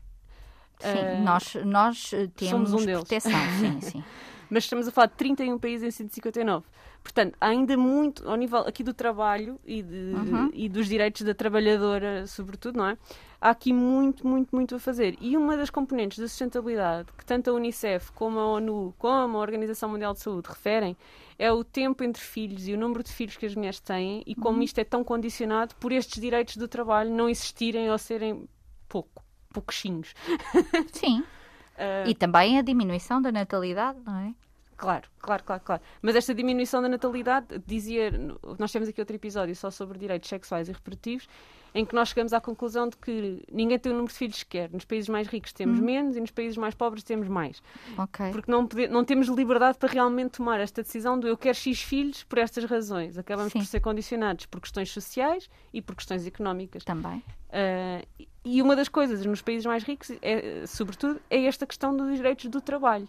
[0.81, 4.05] Sim, uh, nós, nós temos um proteção, sim, sim.
[4.51, 6.67] mas estamos a falar de 31 países em 159.
[7.03, 10.51] Portanto, ainda muito, ao nível aqui do trabalho e, de, uhum.
[10.53, 12.99] e dos direitos da trabalhadora, sobretudo, não é?
[13.45, 15.19] Há aqui muito, muito, muito a fazer.
[15.21, 19.41] E uma das componentes da sustentabilidade que tanto a Unicef como a ONU, como a
[19.43, 20.97] Organização Mundial de Saúde referem,
[21.39, 24.35] é o tempo entre filhos e o número de filhos que as mulheres têm e
[24.35, 24.63] como uhum.
[24.63, 28.49] isto é tão condicionado por estes direitos do trabalho não existirem ou serem
[28.89, 30.15] pouco, pouquinhos.
[30.91, 31.21] Sim.
[31.21, 32.09] Uh...
[32.09, 34.35] E também a diminuição da natalidade, não é?
[34.75, 35.83] Claro, claro, claro, claro.
[36.01, 38.11] Mas esta diminuição da natalidade, dizia,
[38.59, 41.29] nós temos aqui outro episódio só sobre direitos sexuais e reprodutivos,
[41.75, 44.51] em que nós chegamos à conclusão de que ninguém tem o número de filhos que
[44.51, 44.71] quer.
[44.71, 45.85] Nos países mais ricos temos uhum.
[45.85, 47.61] menos e nos países mais pobres temos mais.
[47.99, 48.31] Okay.
[48.31, 51.83] Porque não, pode, não temos liberdade para realmente tomar esta decisão do eu quero X
[51.83, 53.19] filhos por estas razões.
[53.19, 53.59] Acabamos Sim.
[53.59, 56.85] por ser condicionados por questões sociais e por questões económicas.
[56.85, 57.19] Também.
[57.19, 62.17] Uh, e uma das coisas nos países mais ricos, é, sobretudo, é esta questão dos
[62.17, 63.09] direitos do trabalho.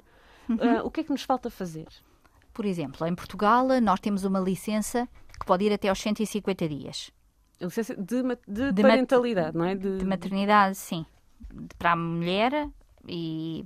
[0.49, 0.56] Uhum.
[0.56, 1.88] Uh, o que é que nos falta fazer?
[2.51, 5.08] Por exemplo, em Portugal nós temos uma licença
[5.39, 7.12] que pode ir até aos 150 dias.
[7.62, 9.76] Licença de, de, de parentalidade, não é?
[9.76, 9.98] De...
[9.98, 11.06] de maternidade, sim.
[11.78, 12.70] Para a mulher
[13.08, 13.65] e,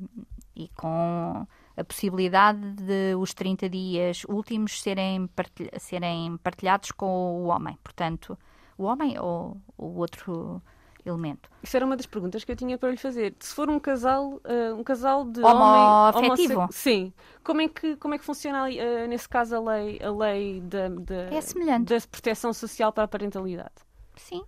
[0.55, 7.45] e com a possibilidade de os 30 dias últimos serem, partilha, serem partilhados com o
[7.45, 7.77] homem.
[7.83, 8.37] Portanto,
[8.77, 10.61] o homem ou o outro
[11.09, 11.49] elemento.
[11.61, 13.35] Isso era uma das perguntas que eu tinha para lhe fazer.
[13.39, 17.13] Se for um casal, uh, um casal de homoafetivo, homem, sim.
[17.43, 20.89] Como é que como é que funciona uh, nesse caso a lei a lei da,
[20.89, 21.93] da, é semelhante.
[21.93, 23.73] da proteção social para a parentalidade?
[24.15, 24.43] Sim,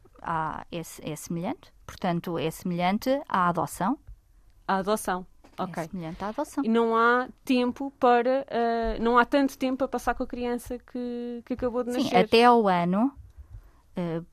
[0.71, 0.79] é,
[1.11, 1.73] é semelhante.
[1.85, 3.97] Portanto, é semelhante à adoção.
[4.67, 5.25] À adoção.
[5.57, 5.83] Okay.
[5.83, 6.63] É semelhante à adoção.
[6.63, 8.45] E não há tempo para.
[8.49, 12.09] Uh, não há tanto tempo para passar com a criança que, que acabou de nascer.
[12.09, 13.11] Sim, até ao ano.
[13.97, 14.25] Uh,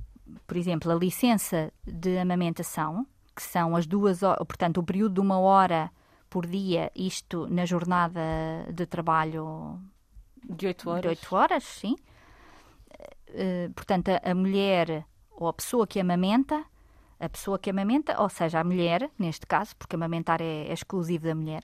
[0.46, 5.20] por exemplo, a licença de amamentação, que são as duas horas, portanto, o período de
[5.20, 5.90] uma hora
[6.28, 8.20] por dia, isto na jornada
[8.72, 9.80] de trabalho
[10.48, 11.02] de oito horas.
[11.02, 11.96] De 8 horas, sim.
[13.28, 16.64] Uh, portanto, a, a, mulher ou a pessoa que amamenta,
[17.20, 21.24] a pessoa que amamenta, ou seja, a mulher, neste caso, porque amamentar é, é exclusivo
[21.26, 21.62] da mulher,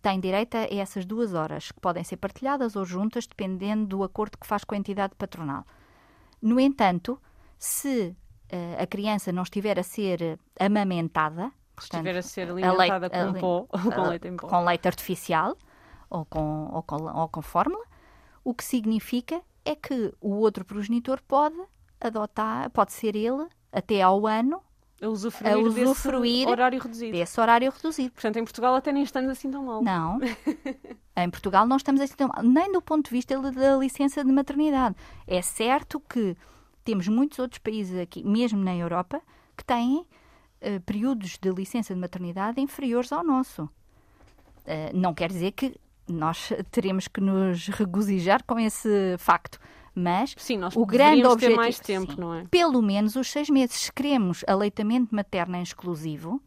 [0.00, 4.38] tem direito a essas duas horas, que podem ser partilhadas ou juntas, dependendo do acordo
[4.38, 5.66] que faz com a entidade patronal.
[6.40, 7.20] No entanto,
[7.58, 8.16] se
[8.52, 13.40] uh, a criança não estiver a ser amamentada, portanto, estiver a ser alimentada com, leite,
[13.40, 14.48] pó, com leite em pó.
[14.48, 15.56] Com leite artificial
[16.10, 17.84] ou com, ou, com, ou com fórmula,
[18.42, 21.56] o que significa é que o outro progenitor pode
[22.00, 24.62] adotar, pode ser ele, até ao ano,
[25.02, 27.12] a usufruir, a usufruir desse horário reduzido.
[27.12, 28.10] Desse horário reduzido.
[28.12, 29.82] Portanto, em Portugal até nem estamos assim tão mal.
[29.82, 30.18] Não.
[31.16, 32.42] em Portugal não estamos assim tão mal.
[32.42, 34.94] Nem do ponto de vista da licença de maternidade.
[35.26, 36.36] É certo que
[36.84, 39.20] temos muitos outros países aqui, mesmo na Europa,
[39.56, 43.64] que têm uh, períodos de licença de maternidade inferiores ao nosso.
[43.64, 43.70] Uh,
[44.94, 45.74] não quer dizer que
[46.08, 49.58] nós teremos que nos regozijar com esse facto.
[49.96, 52.44] Mas sim, o grande objetivo ter mais tempo, sim, não é?
[52.50, 53.76] Pelo menos os seis meses.
[53.76, 56.42] Se queremos aleitamento materno em exclusivo,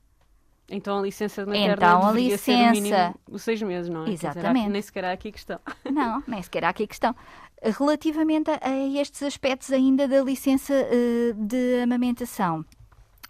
[0.70, 2.44] então a licença de materna então, a licença...
[2.44, 4.10] ser mínimo os seis meses, não é?
[4.10, 4.58] Exatamente.
[4.58, 5.60] Dizer, nem sequer há aqui questão.
[5.90, 7.16] Não, nem sequer há aqui questão.
[7.62, 12.64] Relativamente a, estes aspectos ainda da licença uh, de amamentação,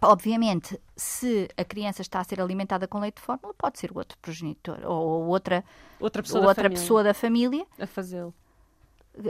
[0.02, 3.98] obviamente, se a criança está a ser alimentada com leite de fórmula, pode ser o
[3.98, 5.64] outro progenitor ou outra,
[6.00, 8.34] outra, pessoa, outra da pessoa da família a fazê-lo.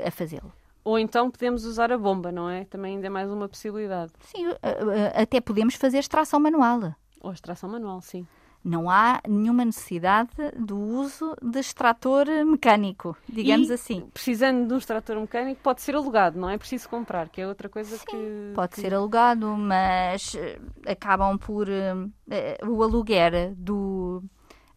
[0.05, 0.51] A fazê-lo.
[0.83, 2.65] Ou então podemos usar a bomba, não é?
[2.65, 4.11] Também ainda é mais uma possibilidade.
[4.21, 6.95] Sim, uh, uh, até podemos fazer extração manual.
[7.21, 8.25] Ou extração manual, sim
[8.63, 14.09] não há nenhuma necessidade do uso de extrator mecânico, digamos e, assim.
[14.13, 17.69] Precisando de um extrator mecânico, pode ser alugado, não é preciso comprar, que é outra
[17.69, 18.51] coisa Sim, que.
[18.53, 18.81] Pode que...
[18.81, 21.67] ser alugado, mas eh, acabam por.
[21.67, 24.23] Uh, o aluguer do.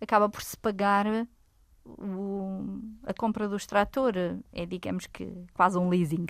[0.00, 1.06] acaba por se pagar.
[1.84, 4.14] O, a compra do extrator
[4.52, 6.26] é, digamos que, quase um leasing.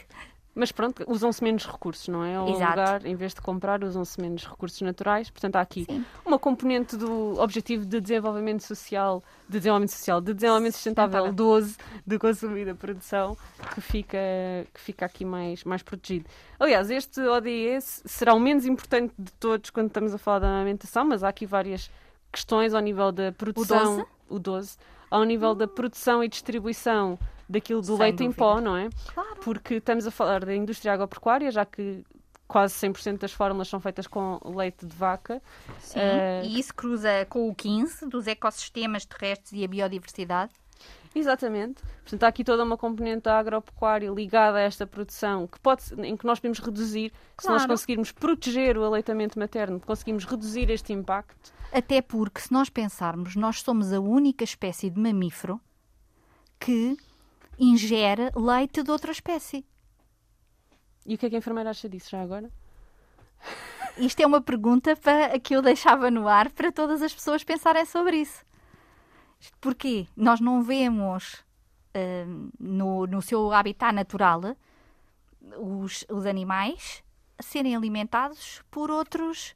[0.60, 2.36] Mas pronto, usam-se menos recursos, não é?
[2.36, 2.70] Ao Exato.
[2.70, 5.30] lugar, em vez de comprar, usam-se menos recursos naturais.
[5.30, 6.04] Portanto, há aqui Sim.
[6.22, 11.60] uma componente do objetivo de desenvolvimento social, de desenvolvimento social, de desenvolvimento sustentável, Sustentável.
[11.60, 13.38] 12, de consumo e da produção,
[13.72, 14.18] que fica,
[14.74, 16.26] que fica aqui mais, mais protegido.
[16.58, 21.06] Aliás, este ODS será o menos importante de todos quando estamos a falar da amamentação,
[21.06, 21.90] mas há aqui várias
[22.30, 23.96] questões ao nível da produção.
[23.96, 24.06] 12?
[24.28, 24.76] O 12.
[25.10, 27.18] Ao nível da produção e distribuição
[27.50, 28.38] daquilo do Sem leite em dúvida.
[28.38, 28.88] pó, não é?
[29.12, 29.36] Claro.
[29.44, 32.04] porque estamos a falar da indústria agropecuária, já que
[32.46, 35.40] quase 100% das fórmulas são feitas com leite de vaca.
[35.78, 35.98] Sim.
[36.00, 40.52] Eh, E isso cruza com o 15 dos ecossistemas terrestres e a biodiversidade.
[41.14, 41.82] Exatamente.
[42.02, 46.16] Portanto, há aqui toda uma componente da agropecuária ligada a esta produção que pode, em
[46.16, 47.68] que nós podemos reduzir, se nós Claro.
[47.72, 51.52] conseguirmos proteger o aleitamento materno, conseguimos reduzir este impacto.
[51.72, 55.60] Até porque, se nós pensarmos, nós somos a única espécie de mamífero
[56.58, 56.96] que
[57.60, 59.64] ingere leite de outra espécie.
[61.06, 62.50] E o que é que a enfermeira acha disso já agora?
[63.98, 67.84] Isto é uma pergunta para, que eu deixava no ar para todas as pessoas pensarem
[67.84, 68.44] sobre isso.
[69.60, 70.06] Porquê?
[70.16, 71.44] Nós não vemos
[72.26, 74.56] hum, no, no seu habitat natural
[75.56, 77.02] os, os animais
[77.40, 79.54] serem alimentados por outros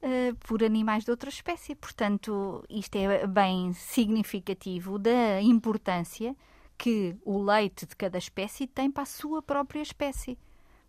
[0.00, 1.74] eh, por animais de outra espécie.
[1.74, 6.34] Portanto, isto é bem significativo da importância
[6.82, 10.36] que o leite de cada espécie tem para a sua própria espécie.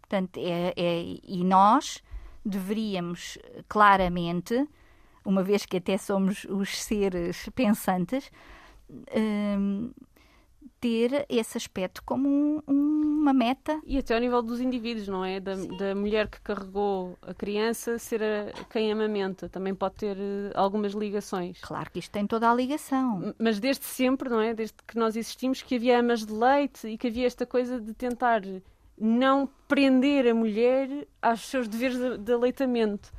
[0.02, 2.02] Portanto, é, é- e nós
[2.44, 3.38] deveríamos
[3.70, 4.68] claramente,
[5.24, 8.32] uma vez que até somos os seres pensantes,
[8.90, 9.92] hum,
[10.84, 13.80] ter esse aspecto como um- uma meta.
[13.86, 15.40] E até ao nível dos indivíduos, não é?
[15.40, 19.48] Da, da mulher que carregou a criança ser a, quem amamenta.
[19.48, 21.58] Também pode ter eh, algumas ligações.
[21.62, 23.34] Claro que isto tem toda a ligação.
[23.40, 24.54] Mas desde sempre, não é?
[24.54, 27.94] Desde que nós existimos, que havia amas de leite e que havia esta coisa de
[27.94, 28.42] tentar
[28.98, 33.10] não prender a mulher aos seus deveres de, de aleitamento.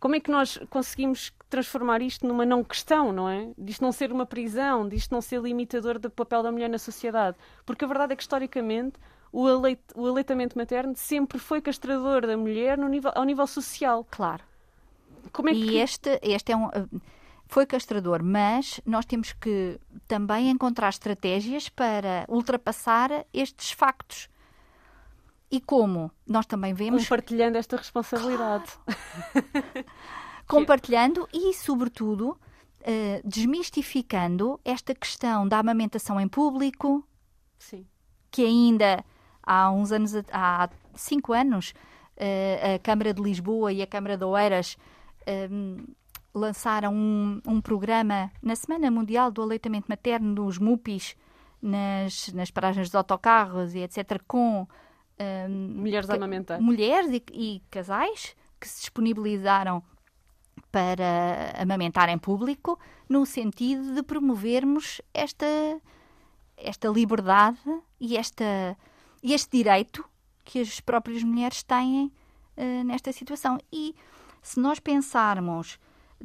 [0.00, 3.50] Como é que nós conseguimos transformar isto numa não questão, não é?
[3.58, 7.36] Disto não ser uma prisão, disto não ser limitador do papel da mulher na sociedade.
[7.66, 8.98] Porque a verdade é que, historicamente,
[9.30, 14.06] o, aleit- o aleitamento materno sempre foi castrador da mulher no nível, ao nível social.
[14.10, 14.42] Claro.
[15.30, 15.76] Como é E que...
[15.76, 16.68] este, este é um.
[17.46, 24.30] Foi castrador, mas nós temos que também encontrar estratégias para ultrapassar estes factos.
[25.50, 26.10] E como?
[26.26, 28.72] Nós também vemos Compartilhando esta responsabilidade.
[30.56, 32.38] compartilhando e, sobretudo,
[32.82, 37.06] eh, desmistificando esta questão da amamentação em público,
[37.58, 37.86] Sim.
[38.30, 39.04] que ainda
[39.42, 41.72] há uns anos, há cinco anos,
[42.16, 44.76] eh, a Câmara de Lisboa e a Câmara de Oeiras
[45.26, 45.48] eh,
[46.34, 51.14] lançaram um, um programa na Semana Mundial do Aleitamento Materno nos MUPIs,
[51.60, 54.66] nas, nas paragens dos autocarros e etc., com
[55.18, 56.60] eh, Mulheres a ca- amamentar.
[56.60, 59.82] mulheres e, e casais que se disponibilizaram
[60.72, 65.46] para amamentar em público, no sentido de promovermos esta,
[66.56, 67.58] esta liberdade
[68.00, 68.76] e esta,
[69.22, 70.02] este direito
[70.44, 72.10] que as próprias mulheres têm
[72.56, 73.58] eh, nesta situação.
[73.70, 73.94] E
[74.42, 75.78] se nós pensarmos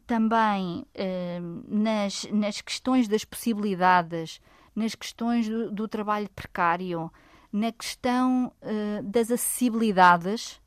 [0.07, 4.39] também eh, nas, nas questões das possibilidades,
[4.73, 7.11] nas questões do, do trabalho precário,
[7.51, 10.61] na questão eh, das acessibilidades,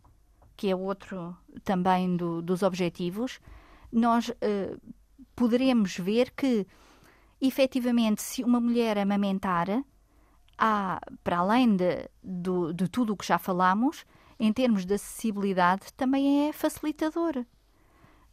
[0.57, 3.41] que é outro também do- dos objetivos,
[3.93, 4.77] nós eh,
[5.35, 6.67] poderemos ver que,
[7.41, 9.85] efetivamente, se uma mulher amamentar,
[10.59, 14.05] há, para além de, do- de tudo o que já falamos,
[14.39, 17.45] em termos de acessibilidade, também é facilitador.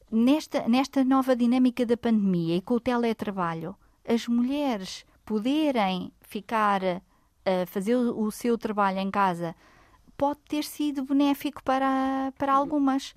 [0.09, 3.75] Nesta, nesta nova dinâmica da pandemia e com o teletrabalho,
[4.07, 9.53] as mulheres poderem ficar a fazer o, o seu trabalho em casa
[10.17, 13.13] pode ter sido benéfico para, para algumas.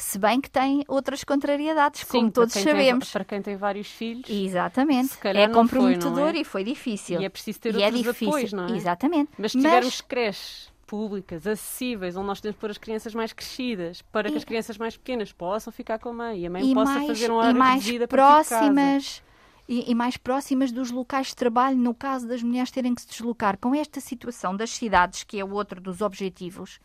[0.00, 3.10] Se bem que tem outras contrariedades, como para todos quem tem- sabemos.
[3.12, 4.28] para quem tem vários filhos.
[4.28, 5.12] Exatamente.
[5.24, 6.38] É foi, comprometedor não é?
[6.38, 7.20] e foi difícil.
[7.20, 8.28] E é preciso ter E é outros difícil.
[8.28, 8.72] apoios, não é?
[8.76, 9.30] Exatamente.
[9.38, 14.02] Mas se tivermos creches públicas, acessíveis, onde nós temos que pôr as crianças mais crescidas,
[14.10, 16.68] para que E- as crianças mais pequenas possam ficar com a mãe e a mãe
[16.70, 18.08] e possa mais, fazer um horário mais de casa.
[18.08, 19.22] próximas
[19.68, 23.08] e, e mais próximas dos locais de trabalho, no caso das mulheres terem que se
[23.08, 23.56] deslocar.
[23.58, 26.80] Com esta situação das cidades, que é outro dos objetivos,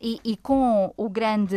[0.00, 1.56] e, e com o grande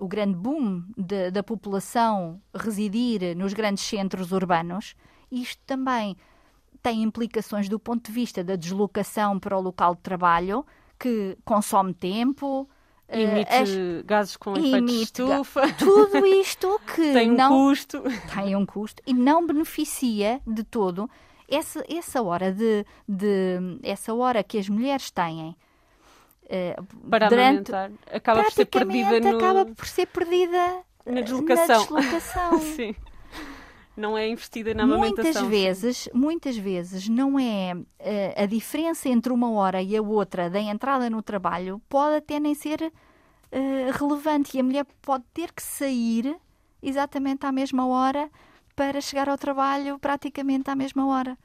[0.00, 4.94] o grande boom de- da população residir nos grandes centros urbanos,
[5.30, 6.16] isto também
[6.82, 10.64] tem implicações do ponto de vista da deslocação para o local de trabalho,
[10.98, 12.68] que consome tempo,
[13.08, 17.34] eh, Emite as- gases com efeito de emite ga- estufa, tudo isto que tem um
[17.36, 18.02] não custo.
[18.34, 21.10] tem um custo e não beneficia de todo
[21.48, 25.56] essa, essa hora de, de essa hora que as mulheres têm
[26.48, 29.36] uh, para durante, amamentar acaba por ser perdida no...
[29.36, 31.86] acaba por ser perdida na deslocação.
[31.90, 32.58] Na deslocação.
[32.76, 32.94] Sim.
[33.96, 35.42] Não é investida na amamentação.
[35.42, 40.48] Muitas vezes, muitas vezes não é uh, a diferença entre uma hora e a outra
[40.48, 45.52] da entrada no trabalho pode até nem ser uh, relevante e a mulher pode ter
[45.52, 46.36] que sair
[46.80, 48.30] exatamente à mesma hora
[48.76, 51.36] para chegar ao trabalho praticamente à mesma hora.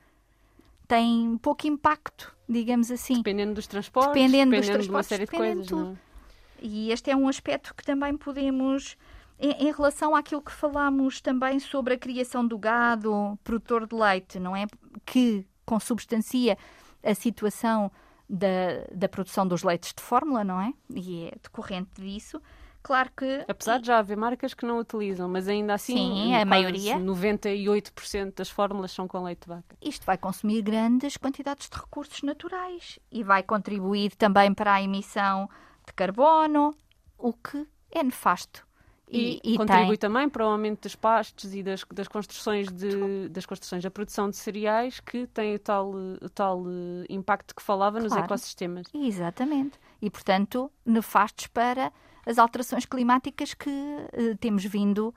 [0.94, 3.16] Tem pouco impacto, digamos assim.
[3.16, 5.98] Dependendo dos transportes, dependendo, dependendo dos transportes, de uma série de coisas.
[5.98, 6.14] É?
[6.62, 8.96] E este é um aspecto que também podemos
[9.40, 14.56] em, relação àquilo que falámos também sobre a criação do gado produtor de leite, não
[14.56, 14.66] é?
[15.06, 16.58] Que consubstancia
[17.04, 17.92] a situação
[18.30, 18.48] da,
[18.94, 20.74] da produção dos leites de fórmula, não é?
[20.94, 22.42] E é decorrente disso.
[22.84, 23.46] Claro que.
[23.48, 25.96] Apesar de já haver marcas que não utilizam, mas ainda assim.
[25.96, 26.98] Sim, a maioria.
[26.98, 29.78] 98% das fórmulas são com leite de vaca.
[29.82, 35.50] Isto vai consumir grandes quantidades de recursos naturais e vai contribuir também para a emissão
[35.88, 36.76] de carbono,
[37.18, 38.68] o que é nefasto
[39.14, 40.10] e, e, contribui tem...
[40.10, 44.30] também para o aumento dos pastos e das, das, construções de, das construções da produção
[44.30, 48.16] de cereais que tem o tal, o tal uh, impacto que falava claro.
[48.16, 48.88] nos ecossistemas.
[48.94, 49.80] Exatamente.
[50.02, 51.92] E, portanto, nefastos para
[52.26, 55.14] as alterações climáticas que uh, temos vindo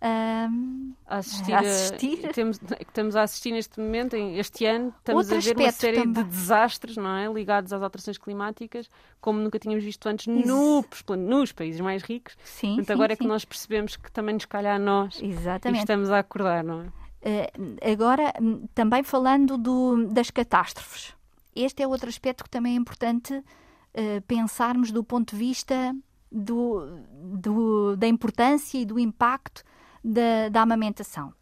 [0.00, 1.52] um, a assistir.
[1.52, 2.32] A assistir.
[2.32, 6.12] Temos, estamos a assistir neste momento, este ano, estamos Outro a ver uma série também.
[6.12, 7.26] de desastres não é?
[7.32, 8.88] ligados às alterações climáticas,
[9.20, 10.84] como nunca tínhamos visto antes no,
[11.16, 12.36] nos países mais ricos.
[12.44, 13.14] Sim, Portanto, sim, agora sim.
[13.14, 15.80] é que nós percebemos que também nos calha a nós Exatamente.
[15.80, 16.86] e estamos a acordar, não é?
[17.20, 21.12] Uh, agora, hum, também falando do, das catástrofes.
[21.56, 25.92] Este é outro aspecto que também é importante uh, pensarmos do ponto de vista
[26.30, 27.00] do,
[27.38, 29.62] do, da importância e do impacto
[30.04, 31.32] da, da amamentação.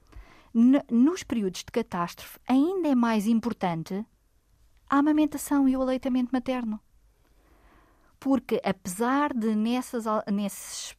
[0.55, 4.05] N nos períodos de catástrofe, ainda é mais importante
[4.89, 6.80] a amamentação e o aleitamento materno.
[8.18, 10.97] Porque, apesar de nessas, nesses,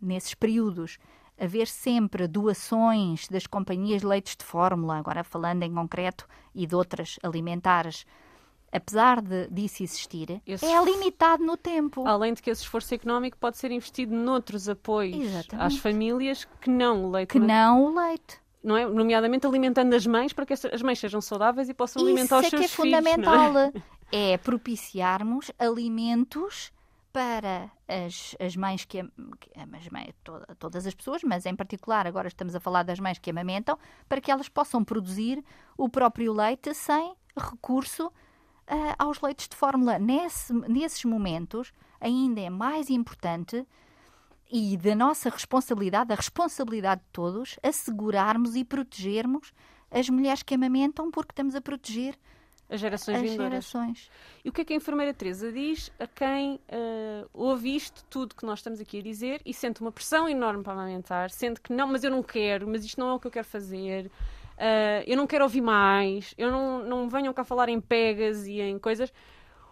[0.00, 0.98] nesses períodos
[1.38, 6.74] haver sempre doações das companhias de leites de fórmula, agora falando em concreto, e de
[6.74, 8.04] outras alimentares,
[8.74, 10.66] apesar de, disso existir, Esse...
[10.66, 12.06] é limitado no tempo.
[12.06, 15.66] Além de que esse esforço económico pode ser investido noutros apoios Exatamente.
[15.66, 17.30] às famílias que não o leite.
[17.30, 18.42] Que não o leite.
[18.62, 18.84] Não é?
[18.86, 22.46] Nomeadamente alimentando as mães para que as mães sejam saudáveis e possam Isso alimentar os
[22.46, 22.98] é seus que é filhos.
[22.98, 23.58] Isso é fundamental.
[24.10, 24.32] É?
[24.32, 26.72] é propiciarmos alimentos
[27.12, 32.26] para as, as mães que, as mães, toda, todas as pessoas, mas em particular agora
[32.26, 35.44] estamos a falar das mães que amamentam, para que elas possam produzir
[35.76, 38.10] o próprio leite sem recurso
[38.70, 39.98] uh, aos leitos de fórmula.
[39.98, 43.66] Nesse, nesses momentos, ainda é mais importante
[44.50, 49.52] e da nossa responsabilidade, da responsabilidade de todos, assegurarmos e protegermos
[49.90, 52.16] as mulheres que amamentam, porque estamos a proteger
[52.68, 53.50] as gerações as vindouras.
[53.50, 54.10] Gerações.
[54.44, 58.34] E o que é que a enfermeira Teresa diz a quem uh, ouve isto tudo
[58.34, 61.72] que nós estamos aqui a dizer e sente uma pressão enorme para amamentar, sente que
[61.72, 64.10] não, mas eu não quero, mas isto não é o que eu quero fazer,
[64.54, 68.60] Uh, eu não quero ouvir mais, eu não, não venham cá falar em pegas e
[68.60, 69.12] em coisas.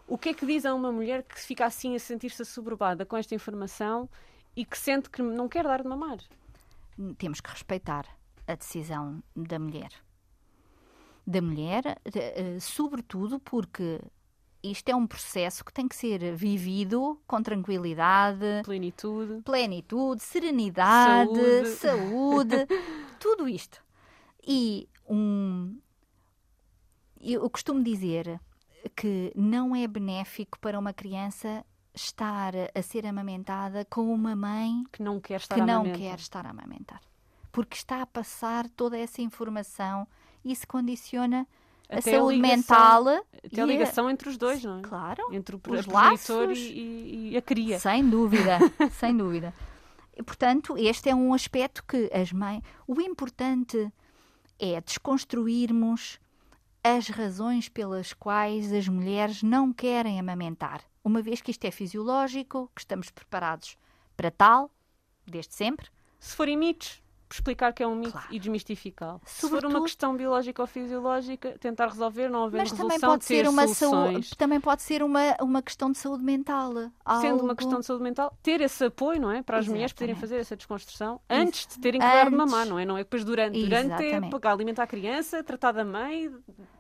[0.07, 3.17] O que é que diz a uma mulher que fica assim a sentir-se assoberbada com
[3.17, 4.09] esta informação
[4.57, 6.19] e que sente que não quer dar de mamar?
[7.17, 8.05] Temos que respeitar
[8.47, 9.91] a decisão da mulher.
[11.25, 14.01] Da mulher, uh, sobretudo porque
[14.63, 21.69] isto é um processo que tem que ser vivido com tranquilidade, plenitude, plenitude serenidade, saúde,
[21.71, 22.67] saúde
[23.19, 23.82] tudo isto.
[24.47, 25.79] E um,
[27.21, 28.41] eu costumo dizer
[28.97, 31.65] que não é benéfico para uma criança
[31.95, 36.01] estar a ser amamentada com uma mãe que não quer estar, que a, não amamentar.
[36.01, 37.01] quer estar a amamentar.
[37.51, 40.07] Porque está a passar toda essa informação
[40.45, 41.47] e isso condiciona
[41.89, 43.25] a até saúde a ligação, mental.
[43.45, 44.83] Até a ligação entre os dois, não é?
[44.83, 45.23] Claro.
[45.33, 47.79] Entre o os progenitor e, e, e, a cria.
[47.79, 48.59] Sem dúvida,
[48.99, 49.55] sem dúvida.
[50.17, 52.63] E, portanto, este é um aspecto que as mães.
[52.87, 53.93] O importante
[54.65, 56.21] é desconstruirmos
[56.85, 62.71] as razões pelas quais as mulheres não querem amamentar, uma vez que isto é fisiológico,
[62.73, 63.77] que estamos preparados
[64.17, 64.71] para tal,
[65.27, 65.89] desde sempre.
[66.21, 67.02] Se forem mitos,
[67.35, 68.27] explicar que é um mito claro.
[68.31, 69.21] e desmistificá-lo.
[69.25, 73.25] Se for uma questão biológica ou fisiológica, tentar resolver, não haver Mas resolução, também pode
[73.25, 74.13] ser uma soluções.
[74.13, 76.73] saúde, também pode ser uma, uma questão de saúde mental.
[76.73, 77.45] Sendo algo...
[77.45, 79.43] uma questão de saúde mental, ter esse apoio, não é?
[79.43, 79.71] Para as Exatamente.
[79.71, 82.85] mulheres poderem fazer essa desconstrução antes de terem que dar de mamar, não é?
[82.85, 83.61] Não é depois durante.
[83.61, 86.31] Durante é pagar, alimentar a criança, tratar da mãe,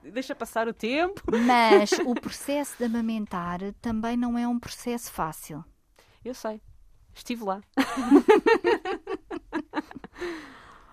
[0.03, 1.22] deixa passar o tempo.
[1.46, 5.64] Mas o processo de amamentar também não é um processo fácil.
[6.24, 6.61] Eu sei.
[7.14, 7.61] Estive lá.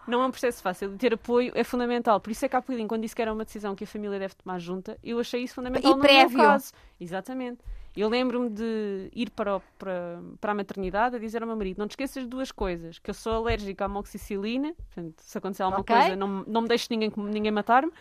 [0.07, 0.97] Não é um processo fácil.
[0.97, 2.19] Ter apoio é fundamental.
[2.19, 4.17] Por isso é que a Apulim, quando disse que era uma decisão que a família
[4.17, 6.38] deve tomar junta, eu achei isso fundamental E no prévio.
[6.38, 6.73] meu caso.
[6.99, 7.59] Exatamente.
[7.95, 11.77] Eu lembro-me de ir para, o- para, para a maternidade a dizer ao meu marido:
[11.77, 15.63] não te esqueças de duas coisas, que eu sou alérgica à amoxicilina, portanto, se acontecer
[15.63, 15.95] alguma Ok.
[15.95, 17.91] coisa, não, não me deixes ninguém, ninguém matar-me,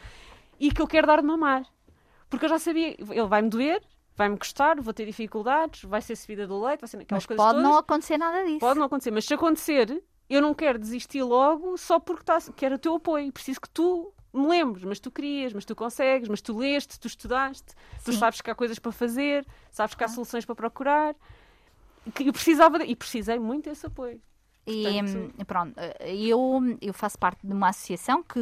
[0.58, 1.66] e que eu quero dar de mamar.
[2.30, 3.82] Porque eu já sabia, ele vai-me doer,
[4.14, 7.44] vai-me custar, vou ter dificuldades, vai ser subida do leite, vai ser aquelas Mas coisas
[7.44, 7.70] pode todas.
[7.70, 8.60] não acontecer nada disso.
[8.60, 12.74] Pode não acontecer, mas se acontecer, eu não quero desistir logo só porque tá, quero
[12.74, 13.32] o teu apoio.
[13.32, 17.06] Preciso que tu me lembres, mas tu querias, mas tu consegues, mas tu leste, tu
[17.06, 17.74] estudaste,
[18.04, 18.18] tu Sim.
[18.18, 21.14] sabes que há coisas para fazer, sabes que há soluções para procurar.
[22.14, 24.20] Que eu precisava de- e precisei muito desse apoio.
[24.66, 28.38] E Portanto- hum, pronto, eu, eu faço parte de uma associação que,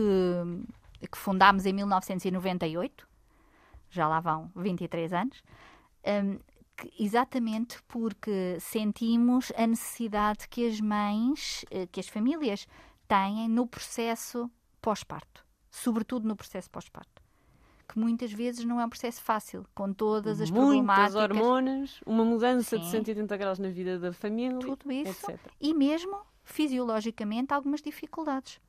[1.11, 3.07] que fundámos em 1998,
[3.91, 5.43] já lá vão 23 anos,
[6.05, 6.39] hum,
[6.99, 12.67] exatamente porque sentimos a necessidade que as mães, eh, que as famílias
[13.09, 14.51] têm no processo
[14.83, 17.23] pós-parto, sobretudo no processo pós-parto.
[17.89, 21.15] Que muitas vezes não é um processo fácil, com todas as Muitas problemáticas.
[21.15, 22.91] hormonas, uma mudança de Sim.
[22.91, 25.41] 180 graus na vida da família, tudo isso etc.
[25.61, 28.61] e mesmo fisiologicamente algumas dificuldades.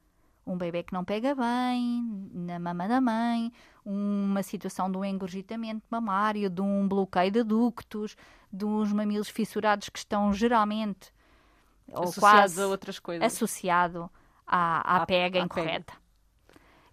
[0.50, 3.52] Um bebê que não pega bem na mama da mãe,
[3.84, 8.16] uma situação de um engorgitamento mamário, de um bloqueio de ductos,
[8.52, 11.12] de uns mamilos fissurados que estão geralmente
[11.89, 13.26] ou Associados quase a outras coisas.
[13.34, 14.10] associado
[14.45, 15.93] à, à À- pega à incorreta.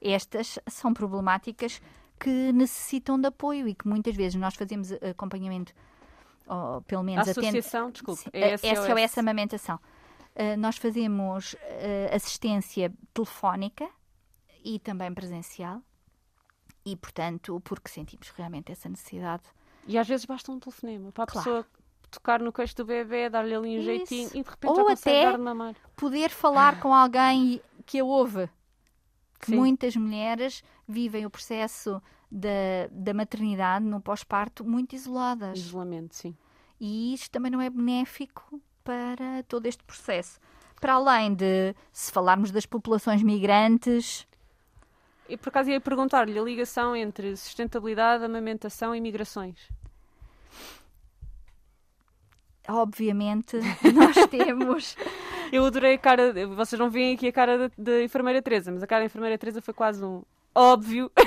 [0.00, 1.80] Estas são problemáticas
[2.18, 5.72] que necessitam de apoio e que muitas vezes nós fazemos acompanhamento,
[6.46, 8.86] ou pelo A menos atende- associação, desculpe, Sim, é a SOS.
[8.86, 9.78] SOS Amamentação.
[10.36, 11.58] Uh, nós fazemos uh,
[12.14, 13.88] assistência telefónica
[14.64, 15.80] e também presencial.
[16.84, 19.44] E, portanto, porque sentimos realmente essa necessidade.
[19.86, 21.44] E às vezes basta um telefonema para a Claro.
[21.44, 21.66] pessoa
[22.10, 23.84] tocar no queixo do bebê, dar-lhe ali um Isso.
[23.84, 25.74] jeitinho e de repente Ou já consegue até- dar.
[25.96, 28.48] Poder falar com alguém que a ouve.
[29.40, 29.56] Que Sim.
[29.56, 32.48] muitas mulheres vivem o processo da,
[32.90, 35.58] da maternidade no pós-parto muito isoladas.
[35.58, 36.36] Isolamento, sim.
[36.80, 40.38] E isto também não é benéfico para todo este processo.
[40.80, 44.26] Para além de, se falarmos das populações migrantes,
[45.28, 49.56] E por acaso ia perguntar-lhe a ligação entre sustentabilidade, amamentação e migrações.
[52.68, 53.56] obviamente,
[53.94, 54.96] nós temos.
[55.52, 56.32] Eu adorei a cara.
[56.48, 59.60] Vocês não veem aqui a cara da, enfermeira Teresa, mas a cara da enfermeira Teresa
[59.62, 60.22] foi quase um
[60.54, 61.10] óbvio.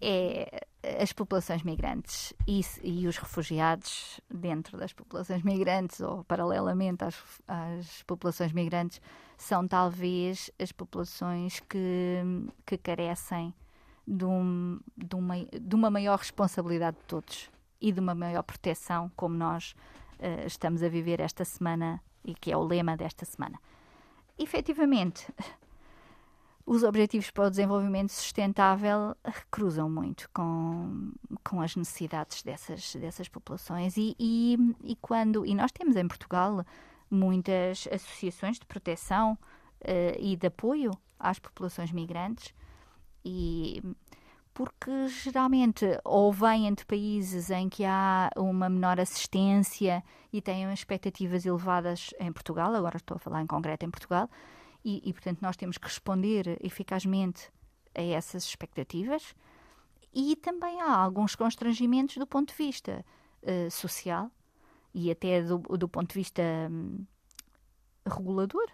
[0.00, 0.66] É,
[1.00, 7.14] as populações migrantes e, e os refugiados dentro das populações migrantes ou paralelamente às,
[7.46, 9.00] às populações migrantes
[9.36, 12.22] são talvez as populações que,
[12.66, 13.54] que carecem
[14.06, 19.10] de, um- de uma, de uma maior responsabilidade de todos e de uma maior proteção,
[19.16, 19.74] como nós
[20.18, 23.58] eh, estamos a viver esta semana e que é o lema desta semana.
[24.38, 25.26] Efetivamente,
[26.66, 29.14] os Objetivos para o Desenvolvimento Sustentável
[29.50, 31.12] cruzam muito com,
[31.42, 33.96] com as necessidades dessas, dessas populações.
[33.96, 36.64] E, e, e quando e nós temos em Portugal
[37.10, 39.38] muitas associações de proteção
[39.82, 42.54] eh, e de apoio às populações migrantes
[43.24, 43.82] e
[44.54, 50.02] porque geralmente ou vêm de países em que há uma menor assistência
[50.32, 54.30] e têm expectativas elevadas em Portugal, agora estou a falar em concreto em Portugal,
[54.84, 57.50] e, e, portanto nós temos que responder eficazmente
[57.94, 59.34] a essas expectativas
[60.12, 63.04] e também há alguns constrangimentos do ponto de vista
[63.42, 64.30] eh, social
[64.92, 67.04] e até do, do ponto de vista hum,
[68.06, 68.66] regulador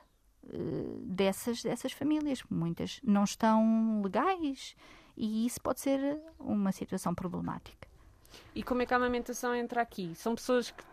[0.48, 2.42] eh, dessas, dessas famílias.
[2.50, 4.76] Muitas não estão legais
[5.16, 7.89] e isso pode ser uma situação problemática.
[8.54, 10.12] E como é que a amamentação entra aqui?
[10.14, 10.84] São pessoas que.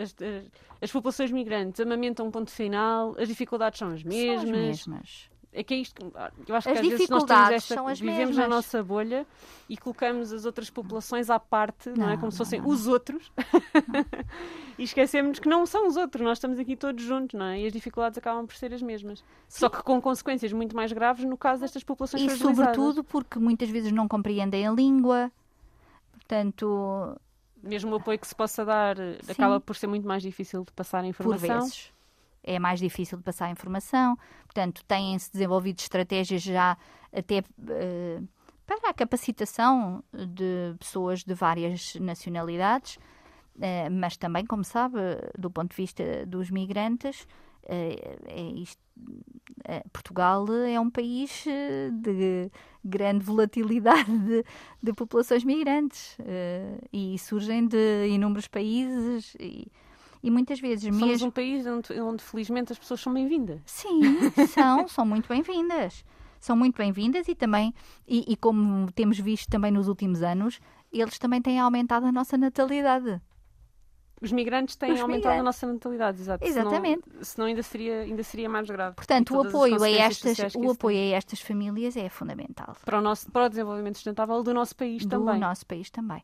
[0.00, 0.50] As, as-
[0.82, 4.40] as populações migrantes amamentam um ponto final, as dificuldades são as mesmas.
[4.42, 5.34] São as mesmas.
[5.56, 5.94] É que é isto.
[6.04, 8.48] que- Eu acho As que às vezes nós temos esta, são as vivemos na mesmas.
[8.48, 9.24] nossa bolha
[9.68, 12.14] e colocamos as outras populações à parte, não, é?
[12.14, 13.30] Não, Como se não, fossem não, os outros.
[14.78, 17.60] e esquecemos que não são os outros, nós estamos aqui todos juntos, não é?
[17.60, 19.22] E as dificuldades acabam por ser as mesmas.
[19.48, 23.68] Só que com consequências muito mais graves no caso destas populações E sobretudo porque muitas
[23.70, 25.30] vezes não compreendem a língua,
[26.14, 27.18] portanto,
[27.62, 29.32] Mesmo o apoio que se possa dar Sim.
[29.32, 31.60] acaba por ser muito mais difícil de passar a por informação.
[31.60, 31.92] vezes.
[32.42, 36.76] É mais difícil de passar a informação, portanto, têm-se desenvolvido estratégias já
[37.10, 38.20] até eh,
[38.66, 42.98] para a capacitação de pessoas de várias nacionalidades,
[43.60, 44.98] eh, mas também, como sabe,
[45.38, 47.26] do ponto de vista dos migrantes,
[47.68, 48.82] é isto-
[49.92, 51.44] Portugal é um país
[51.92, 52.50] de
[52.84, 54.44] grande volatilidade de,
[54.82, 56.16] de populações migrantes
[56.92, 59.66] e surgem de inúmeros países e,
[60.22, 61.28] E muitas vezes Somos mesmo.
[61.28, 63.60] um país onde, onde felizmente as pessoas são bem-vindas.
[63.66, 64.00] Sim,
[64.48, 66.04] são, são muito bem-vindas.
[66.40, 67.72] São muito bem-vindas e também,
[68.06, 70.60] e, e como temos visto também nos últimos anos,
[70.92, 73.18] eles também têm aumentado a nossa natalidade.
[74.24, 75.44] Os migrantes têm Os aumentado a migrantes.
[75.44, 76.44] nossa natalidade, exato.
[76.44, 77.02] Exatamente.
[77.10, 78.96] Senão, senão ainda, seria, ainda seria mais grave.
[78.96, 81.14] Portanto, o apoio, a estas, o apoio tem.
[81.14, 82.74] a estas famílias é fundamental.
[82.84, 85.38] Para o, nosso, para o desenvolvimento sustentável do nosso país Do também.
[85.38, 86.22] nosso país também.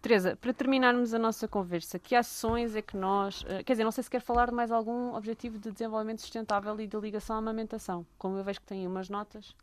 [0.00, 3.44] Teresa, para terminarmos a nossa conversa, que ações é que nós.
[3.46, 6.80] eh, Quer dizer, não sei se quer falar de mais algum objetivo de desenvolvimento sustentável
[6.80, 8.06] e de ligação à amamentação.
[8.16, 9.54] Como eu vejo que tem umas notas.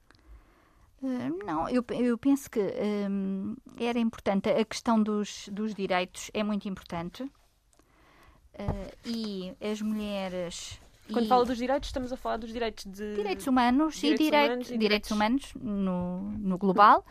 [1.01, 2.59] Uh, Não, eu, eu penso que
[3.09, 4.49] hum, era importante.
[4.49, 7.27] A questão dos, dos direitos é muito importante.
[8.59, 10.79] Uh, e as mulheres.
[11.11, 13.15] Quando e fala dos direitos, estamos a falar dos direitos de.
[13.15, 17.05] direitos humanos direitos e, humanos e direitos humanos no, no global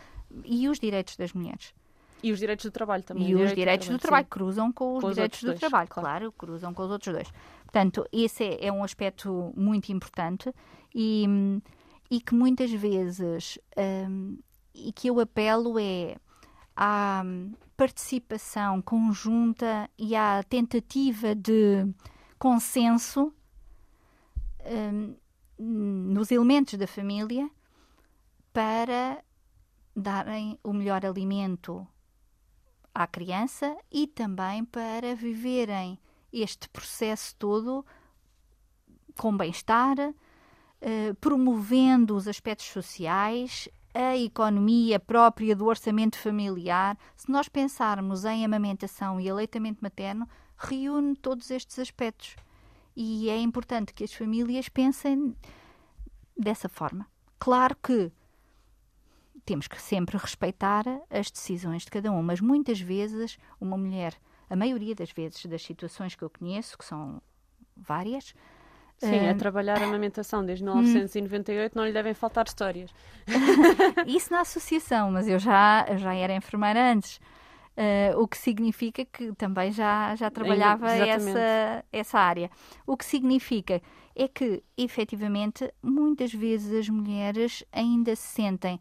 [0.44, 1.72] e os direitos das mulheres.
[2.22, 3.28] E os direitos do trabalho também.
[3.28, 5.88] e os direito direitos do trabalho cruzam com os Com os direitos do dois, trabalho,
[5.88, 6.08] claro.
[6.08, 6.32] claro.
[6.32, 7.28] cruzam com os outros dois.
[7.62, 10.52] Portanto, esse é, é um aspecto muito importante
[10.94, 11.26] e,
[12.10, 14.38] e que muitas vezes hum,
[14.74, 16.16] e que eu apelo é
[16.76, 17.22] à
[17.76, 21.86] participação conjunta e à tentativa de
[22.38, 23.32] consenso
[24.64, 25.16] hum,
[25.58, 27.50] nos elementos da família
[28.52, 29.22] para
[29.94, 31.86] darem o melhor alimento
[32.94, 35.98] à criança e também para viverem
[36.32, 37.84] este processo todo
[39.18, 39.96] com bem-estar,
[40.80, 46.98] eh, promovendo os aspectos sociais, a economia própria do orçamento familiar.
[47.16, 52.36] Se nós pensarmos em amamentação e aleitamento materno, reúne todos estes aspectos.
[52.94, 55.34] E é importante que as famílias pensem
[56.36, 57.06] dessa forma.
[57.38, 58.12] Claro que
[59.44, 64.14] temos que sempre respeitar as decisões de cada um, mas muitas vezes uma mulher,
[64.50, 67.22] a maioria das vezes das situações que eu conheço, que são
[67.76, 68.34] várias,
[68.98, 72.90] Sim, eh, a trabalhar a amamentação desde 1998 não lhe devem faltar histórias.
[74.06, 77.20] isso na associação, mas eu já, eu já era enfermeira antes.
[77.76, 81.38] Eh, o que significa que também já, já trabalhava exatamente.
[81.38, 82.50] essa, essa área.
[82.86, 83.82] O que significa
[84.14, 88.80] é que, efetivamente, muitas vezes as mulheres ainda se sentem,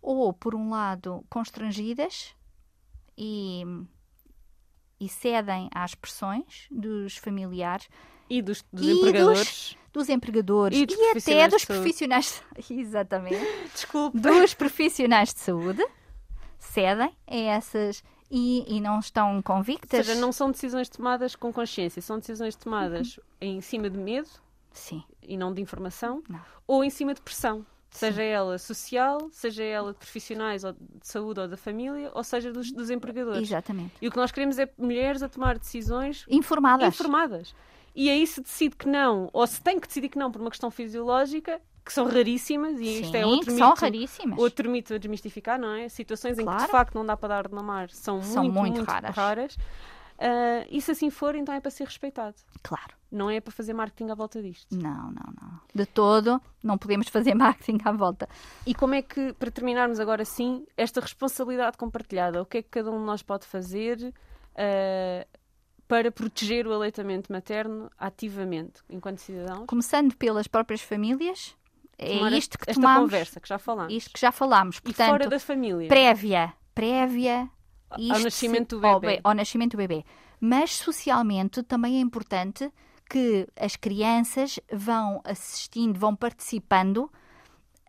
[0.00, 2.34] ou por um lado, constrangidas
[3.16, 3.62] e,
[4.98, 7.90] e cedem às pressões dos familiares,
[8.28, 9.76] E dos, dos E dos- empregadores.
[9.92, 12.42] dos empregadores E dos até profissionais dos de profissionais.
[12.70, 13.46] Exatamente.
[13.72, 14.18] Desculpe.
[14.18, 15.86] dos profissionais de saúde
[16.58, 20.06] cedem a essas e, e não estão Ou convictas.
[20.06, 24.28] seja, não são decisões tomadas com consciência, são decisões tomadas em cima de medo
[24.72, 26.40] Sim, e não de informação, Não.
[26.66, 31.38] ou em cima de pressão, seja ela social, seja ela de profissionais ou de saúde
[31.38, 33.42] ou da família, ou seja dos, dos empregadores.
[33.46, 33.92] exatamente.
[34.02, 36.92] E o que nós queremos é mulheres a tomar decisões Informadas.
[36.94, 37.54] informadas.
[37.94, 40.50] E aí se decide que não, ou se tem que decidir que não por uma
[40.50, 43.58] questão fisiológica, que são raríssimas, e isto Sim, é outro mito.
[43.64, 44.38] são raríssimas.
[44.38, 45.88] Outro mito a desmistificar, não é?
[45.88, 46.64] Situações em que Claro.
[46.64, 49.14] de facto não dá para dar de mamar são, São muito, muito muito raras.
[49.14, 49.56] raras.
[50.18, 52.36] Ah, e se assim for, então é para ser respeitado.
[52.62, 52.94] Claro.
[53.12, 54.74] Não é para fazer marketing à volta disto.
[54.74, 55.60] Não, não, não.
[55.74, 58.28] De todo, não podemos fazer marketing à volta.
[58.66, 62.70] E como é que, para terminarmos agora sim, esta responsabilidade compartilhada, o que é que
[62.70, 64.12] cada um de nós pode fazer
[64.56, 65.26] ah,
[65.86, 69.64] para proteger o aleitamento materno ativamente, enquanto cidadãos?
[69.66, 71.54] Começando pelas próprias famílias,
[71.98, 73.92] é Tomar isto que esta tomamos, conversa que já falámos.
[73.94, 74.76] isto que já falámos.
[74.78, 75.88] e Portanto, fora da família.
[75.88, 77.48] prévia, prévia
[77.98, 79.16] isto nascimento se- do ao bebé.
[79.16, 80.04] be- ao nascimento do bebê.
[80.40, 82.70] Mas socialmente também é importante
[83.08, 87.10] que as crianças vão assistindo, vão participando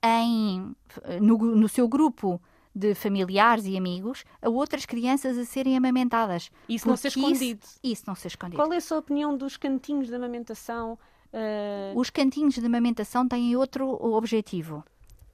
[0.03, 0.75] em,
[1.21, 2.39] no, no seu grupo
[2.75, 6.51] de familiares e amigos a outras crianças a serem amamentadas.
[6.67, 7.65] Isso não ser Porque isso- escondido.
[7.81, 8.57] Isso, não ser escondido.
[8.61, 10.99] Qual é a sua opinião dos cantinhos de amamentação?
[11.33, 14.83] ah, Os cantinhos de amamentação têm outro objetivo.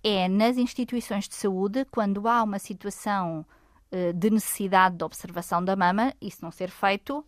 [0.03, 3.45] É nas instituições de saúde, quando há uma situação
[3.91, 7.25] eh, de necessidade de observação da mama, isso não ser feito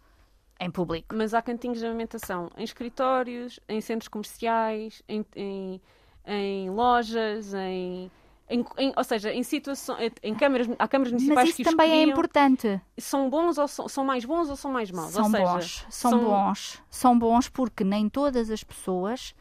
[0.60, 1.14] em público.
[1.16, 5.82] Mas há cantinhos de amamentação em escritórios, em centros comerciais, em, em,
[6.26, 8.10] em lojas, em,
[8.50, 11.92] em- em- ou seja, em situações, em câmaras, há câmaras municipais Mas isso que também
[11.92, 12.82] é importante.
[12.98, 15.12] São bons ou são, são mais bons ou são mais maus?
[15.12, 19.34] São seja, bons, são, bons, são bons porque nem todas as pessoas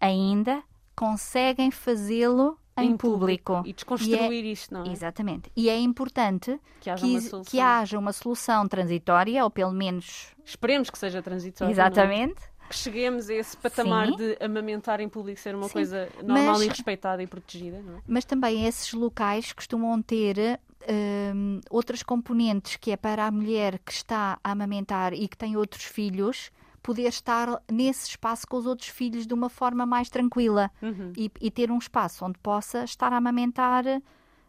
[0.00, 0.62] ainda
[0.94, 3.62] conseguem fazê-lo em, público.
[3.64, 4.88] E desconstruir isto, não é?
[4.88, 5.50] Exatamente.
[5.56, 7.50] E é importante Que haja que, uma is- solução.
[7.50, 10.34] que haja uma solução transitória, ou pelo menos.
[10.44, 11.74] Esperemos que seja transitório.
[11.74, 11.86] não é?
[11.86, 12.42] Exatamente.
[12.68, 14.16] Que cheguemos a esse patamar Sim.
[14.16, 15.72] de amamentar em público ser uma Sim.
[15.74, 18.00] coisa normal Mas- e respeitada e protegida, não é?
[18.06, 20.58] Mas também esses locais costumam ter
[21.34, 25.56] hum, outras componentes que é para a mulher que está a amamentar e que tem
[25.56, 26.50] outros filhos,
[26.82, 31.12] poder estar nesse espaço com os outros filhos de uma forma mais tranquila Uhum.
[31.16, 33.84] e, e ter um espaço onde possa estar a amamentar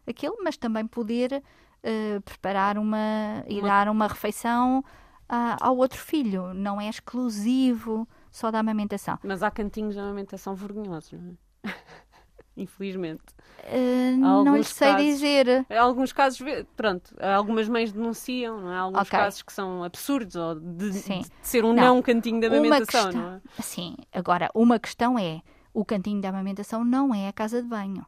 [0.06, 1.42] aquilo, mas também poder
[1.82, 4.84] eh, preparar uma e Uma- dar uma refeição
[5.28, 6.52] ah, ao outro filho.
[6.54, 9.18] Não é exclusivo só da amamentação.
[9.22, 11.72] Mas há cantinhos de amamentação vergonhosos, não é?
[12.56, 13.22] Infelizmente.
[13.64, 15.06] Há não lhe sei casos.
[15.06, 15.66] dizer.
[15.78, 16.40] Alguns casos,
[16.74, 18.78] pronto, algumas mães denunciam, não é?
[18.78, 19.10] Alguns Ok.
[19.18, 21.96] casos que são absurdos, ou de, de ser um Não.
[21.96, 23.40] não, cantinho de amamentação, questão- não é?
[23.62, 25.42] Sim, agora, uma questão é:
[25.74, 28.06] o cantinho de amamentação não é a casa de banho.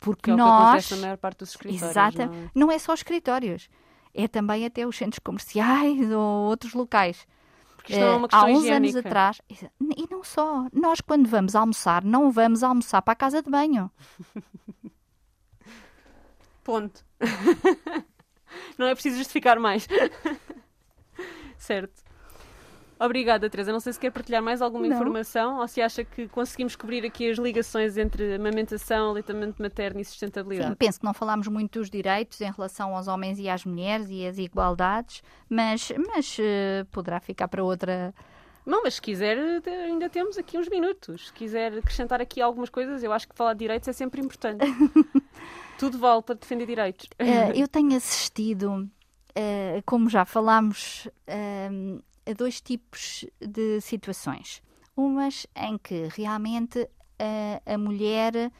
[0.00, 0.62] Porque Que é o que nós.
[0.68, 2.50] acontece na maior parte dos escritórios, Exata, não é?
[2.54, 3.68] não é só escritórios,
[4.22, 7.26] é também até os centros comerciais ou outros locais.
[7.76, 8.76] Porque isto não é uma Eh, questão Há uns higiênica.
[8.98, 13.42] anos atrás, e não só, nós quando vamos almoçar, não vamos almoçar para a casa
[13.42, 13.90] de banho.
[16.64, 17.04] Ponto.
[18.76, 19.86] não é preciso justificar mais.
[21.56, 22.02] certo.
[23.00, 23.72] Obrigada, Teresa.
[23.72, 24.94] Não sei se quer partilhar mais alguma Não.
[24.94, 30.04] informação ou se acha que conseguimos cobrir aqui as ligações entre amamentação, aleitamento materno e
[30.04, 30.70] sustentabilidade.
[30.70, 34.08] Sim, penso que não falámos muito dos direitos em relação aos homens e às mulheres
[34.10, 38.12] e as igualdades, mas, mas eh, poderá ficar para outra.
[38.66, 41.28] Não, mas se quiser, ainda temos aqui uns minutos.
[41.28, 44.58] Se quiser acrescentar aqui algumas coisas, eu acho que falar de direitos é sempre importante.
[45.78, 47.08] Tudo vale para defender direitos.
[47.18, 48.90] Eh, eu tenho assistido,
[49.34, 51.70] eh, como já falámos, eh,
[52.28, 54.62] a dois tipos de situações.
[54.96, 58.52] Umas em que realmente eh, a mulher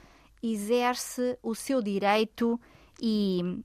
[0.42, 2.60] exerce o seu direito
[3.00, 3.62] e,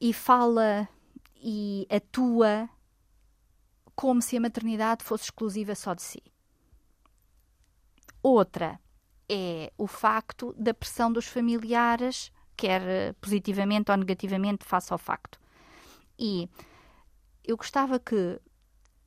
[0.00, 0.88] e fala
[1.36, 2.68] e atua
[3.94, 6.22] como se a maternidade fosse exclusiva só de si.
[8.22, 8.80] Outra
[9.28, 15.38] é o facto da pressão dos familiares, quer positivamente ou negativamente, face ao facto.
[16.18, 16.48] E
[17.48, 18.38] eu gostava que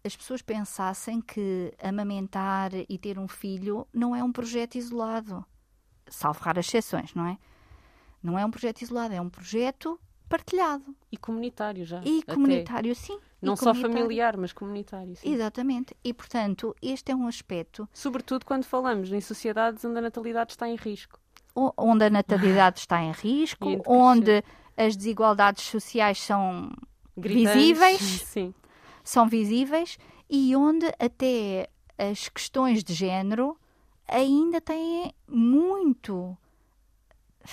[0.03, 5.45] as pessoas pensassem que amamentar e ter um filho não é um projeto isolado,
[6.09, 7.37] salvo raras exceções, não é?
[8.21, 12.01] Não é um projeto isolado, é um projeto partilhado E comunitário já.
[12.03, 12.33] e até.
[12.33, 13.19] comunitário, sim.
[13.41, 15.15] Não só familiar, mas comunitário.
[15.15, 15.33] Sim.
[15.33, 15.95] Exatamente.
[16.03, 20.67] E, portanto, este é um aspecto Sobretudo quando falamos em sociedades onde a natalidade está
[20.69, 21.19] em risco.
[21.55, 24.43] o- onde a natalidade está em risco, onde
[24.77, 26.71] as desigualdades sociais são,
[27.17, 27.53] Gritantes.
[27.61, 28.01] Visíveis.
[28.23, 28.53] Sim.
[29.03, 29.97] são visíveis
[30.29, 33.57] e onde até as questões de género
[34.07, 36.37] ainda têm muito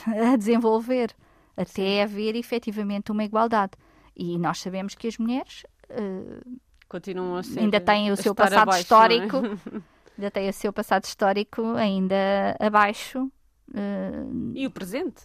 [0.06, 1.14] a desenvolver
[1.56, 3.72] até haver efetivamente uma igualdade.
[4.14, 6.40] E nós sabemos que as mulheres eh,
[6.88, 7.60] Continuam a ser.
[7.60, 8.82] ainda têm o seu passado abaixo, é?
[8.82, 9.36] histórico,
[10.16, 12.14] ainda têm o seu passado histórico ainda
[12.60, 13.30] abaixo.
[13.74, 15.22] eh, E o presente.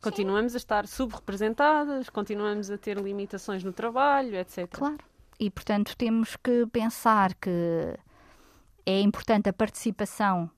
[0.00, 4.68] Continuamos a estar subrepresentadas, continuamos a ter limitações no trabalho, etc.
[4.70, 4.98] Claro.
[5.38, 7.50] E, portanto, temos que pensar que
[8.84, 10.50] é importante a participação,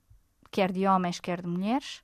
[0.51, 2.03] quer de homens, quer de mulheres,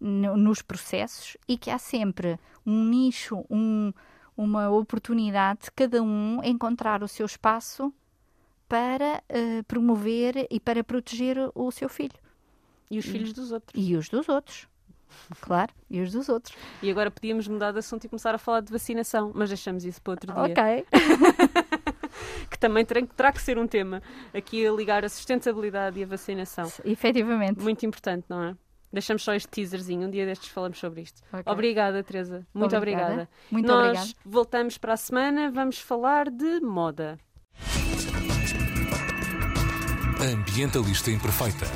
[0.00, 3.92] no- nos processos e que há sempre um nicho, um-
[4.36, 7.92] uma oportunidade de cada um encontrar o seu espaço
[8.68, 12.18] para eh, promover e para proteger o seu filho.
[12.90, 13.72] E os filhos dos outros.
[13.82, 14.66] E os dos outros.
[15.40, 16.56] Claro, e os dos outros.
[16.82, 20.00] E agora podíamos mudar de assunto e começar a falar de vacinação, mas deixamos isso
[20.02, 20.42] para outro dia.
[20.42, 20.86] Ok.
[22.50, 24.02] Que também terá, terá que ser um tema
[24.32, 26.70] aqui a ligar a sustentabilidade e a vacinação.
[26.84, 27.60] Efetivamente.
[27.60, 28.56] Muito importante, não é?
[28.92, 31.20] Deixamos só este teaserzinho, um dia destes falamos sobre isto.
[31.32, 31.52] Ok.
[31.52, 32.46] Obrigada, Teresa.
[32.54, 33.04] Muito Obrigada.
[33.04, 33.30] obrigada.
[33.50, 34.08] Muito Nós obrigada.
[34.24, 37.18] voltamos para a semana, vamos falar de moda.
[40.20, 41.66] Ambientalista Imperfeita.